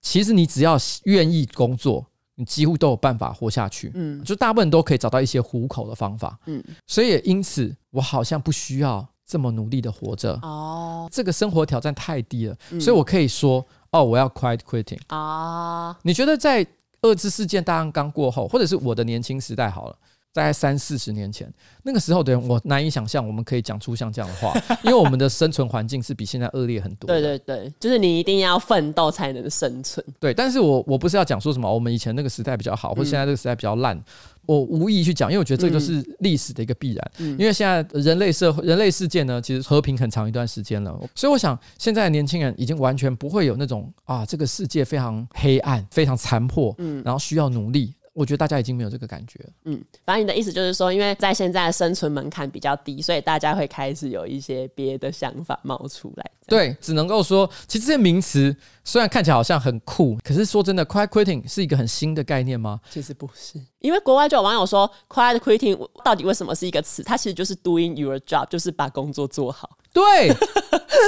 [0.00, 2.06] 其实你只要愿意工作。
[2.34, 15.96] 你几乎都有办法活下去，嗯，就大部分都可以找到一些糊口的方法，嗯，所以也因此我好像不需要这么努力的活着，哦，这个生活挑战太低了，嗯，所以我可以说，哦，我要 quiet quitting 啊。
[16.02, 16.66] 你觉得在
[17.02, 19.96] 二次事件大案刚过后，或者是我的年轻时代好了？
[20.32, 21.52] 在三四十年前，
[21.82, 24.52] 那个时候的人，我难以想象我们可以讲出像这样的话，
[24.82, 27.06] 因为我们的生存环境是比现在恶劣很多。
[27.08, 30.04] 对对对，就是你一定要奋斗才能生存。
[30.18, 34.02] 对，但是我我不是要讲说什么我们以前那个时代比较好，或现在这个时代比较烂，
[34.46, 37.12] 我无意去讲，因为我觉得这个就是历史的一个必然。
[37.18, 47.92] 嗯、因为现在人类社会、人类世界呢，其实和平很长一段时间了，所以我想现在的年轻人已经完全不会有那种啊，这个世界非常黑暗、非常残破，嗯，然后需要努力。
[48.14, 49.40] 我觉得大家已经没有这个感觉。
[49.64, 56.30] 嗯，反正你的意思就是说，因为在现在的生存门槛比较低，所以大家会开始有一些别的想法冒出来。
[56.46, 58.54] 对，只能够说，其实这些名词
[58.84, 62.80] 虽然看起来好像很酷，可是说真的，quiet quitting 是一个很新的概念吗？
[62.90, 67.02] 其实不是，因为国外就有网友说，quiet quitting 到底为什么是一个词？
[67.02, 69.78] 它其实就是 doing your job，就是把工作做好。
[69.92, 70.30] 对，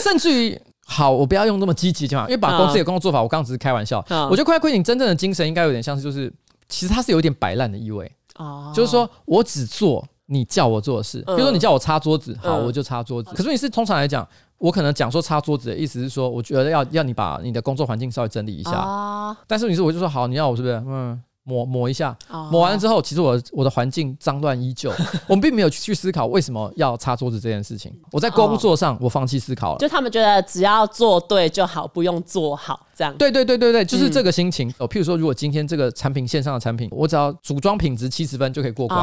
[0.02, 0.58] 甚至于。
[0.86, 4.04] 好，我不要用那么积极讲话，因为把公司的工作做法，我刚刚只是开玩笑。
[4.10, 6.30] 嗯、我觉得 quiet quitting 真正的精神应该有点像是，就是
[6.68, 8.10] 其实它是有点摆烂的意味。
[8.36, 13.30] 哦，就是说我只做你叫我做的事，比如说你叫我擦桌子，好，我就擦桌子。
[13.34, 14.26] 可是你是通常来讲，
[14.58, 19.36] 我可能讲说擦桌子的意思是说，我觉得要要你把你的工作环境稍微整理一下。
[19.46, 20.74] 但是你说我就说好，你要我是不是？
[20.86, 21.22] 嗯。
[21.46, 22.16] 抹抹一下，
[22.50, 24.90] 抹完了之后，其实我我的环境脏乱依旧。
[25.28, 27.92] 我们并没有去思考为什么要擦桌子这件事情。
[28.10, 29.78] 我在工作上，我放弃思考了。
[29.78, 33.14] 就他们觉得只要做对就好，不用做好这样。
[33.18, 34.72] 对对对对对，就是这个心情。
[34.78, 38.98] 哦，譬如说，如果今天这个产品线上的产品，我只要组装品质七十分就可以过关，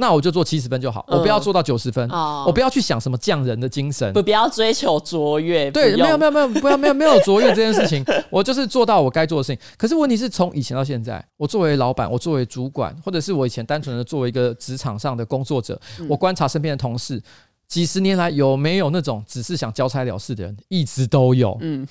[0.00, 5.70] 那我就做七十分就好，我不要做到九十分，我不要去想什么匠人的精神，不不要追求卓越。
[5.70, 9.64] 对，没有没有没有，不要没有没有卓越这件事情，我就是做到我该做的事情。
[9.78, 12.64] 可是问题是从以前到现在，我作为老板，我作为主。
[12.64, 15.78] 主管，或者是我以前单纯的作为一个职场上的工作者，
[16.08, 17.22] 我观察身边的同事，
[17.68, 21.54] 几十年来有没有那种只是想交差了事的人，一直都有。
[21.60, 21.86] 嗯，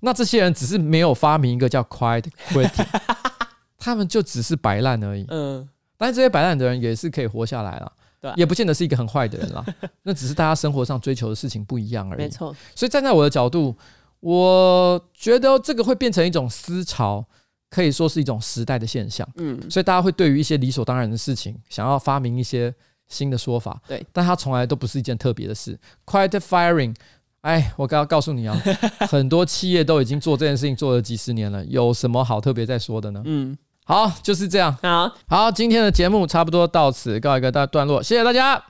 [0.00, 2.86] 那这些人只是没有发明一个叫 quiet quitting，
[3.78, 5.24] 他们就只是摆烂而已。
[5.28, 9.64] 嗯，但是这些摆烂的人也是可以活下来了，对，也不见得是一个很坏的人啦。
[10.02, 12.22] 那只是大家生活上追求的事情不一样而已。
[12.22, 13.76] 没错，所以站在我的角度，
[14.20, 17.24] 我觉得这个会变成一种思潮。
[17.72, 22.74] 可以说是一种时代的现象，嗯，所以大家会对于一些理所当然的事情，想要发明一些
[23.06, 25.78] 新的说法，对，但它从来都不是一件特别的事。
[26.04, 26.96] Quiet firing，
[27.42, 28.54] 哎，我刚要告诉你啊，
[29.08, 33.22] 很多企业都已经做这件事情做了几十年了，有什么好特别再说的呢？
[33.24, 38.62] 嗯，好，就是这样，好，好，今天的节目差不多到此告一个大段落，谢谢大家。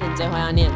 [0.00, 0.70] 你最后要念。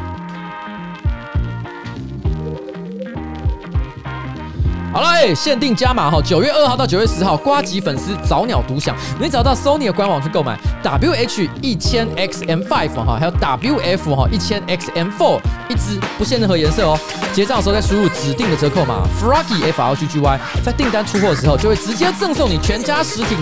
[4.93, 15.39] 好了，欸，限定加码哈，九月二号到九月十号，瓜吉粉丝早鸟独享，你找到 Sony 的官网去购买 WH 一千 XM5 哈，还有 WF 哈一千 XM4
[15.69, 16.99] 一支，不限任何颜色哦。
[17.33, 23.37] 结账的时候再输入指定的折扣码 Froggy F R G G Y，在订单出货的时候就会直接赠送你全家实体，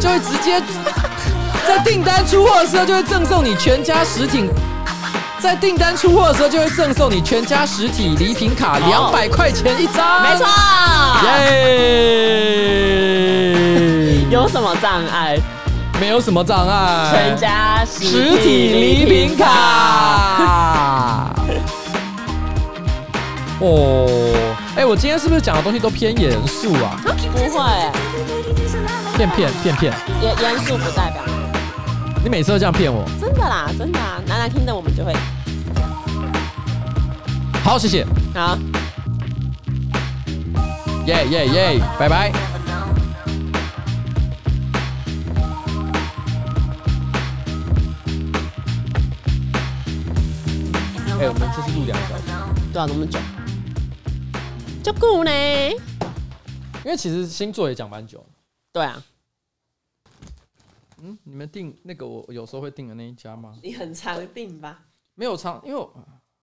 [0.00, 0.60] 就会直接
[1.64, 4.50] 在订单出货的时候就会赠送你全家实体。
[5.42, 10.22] 在订单出货的时候，就会赠送你全家实体礼品卡两百块钱一张。
[10.22, 10.46] 没错，
[11.24, 11.32] 耶！
[14.30, 15.36] 有什么障碍？
[16.00, 17.10] 没有什么障碍。
[17.12, 21.34] 全家实体礼品卡。
[23.58, 24.06] 哦，
[24.76, 26.94] 哎，我今天是不是讲的东西都偏严肃啊？
[27.04, 27.90] 不会，
[29.16, 29.92] 骗骗骗骗。
[30.22, 31.20] 严严肃不代表。
[32.22, 33.04] 你每次都这样骗我？
[33.20, 35.12] 真的啦，真的啊，难难听的我们就会。
[37.64, 38.06] 好，谢谢。
[38.32, 38.56] 好，
[41.06, 42.32] 耶耶耶，拜拜。
[51.18, 52.22] 哎，我们这是录两个小时，
[52.72, 53.18] 对啊，那么久，
[54.82, 55.30] 就够呢。
[56.84, 58.24] 因为其实星座也讲蛮久。
[58.72, 59.02] 对啊。
[61.02, 63.58] 嗯，你们订那个我有时候会订的那一家吗？
[63.62, 64.86] 你很常订吧？
[65.14, 65.92] 没有常，因为我。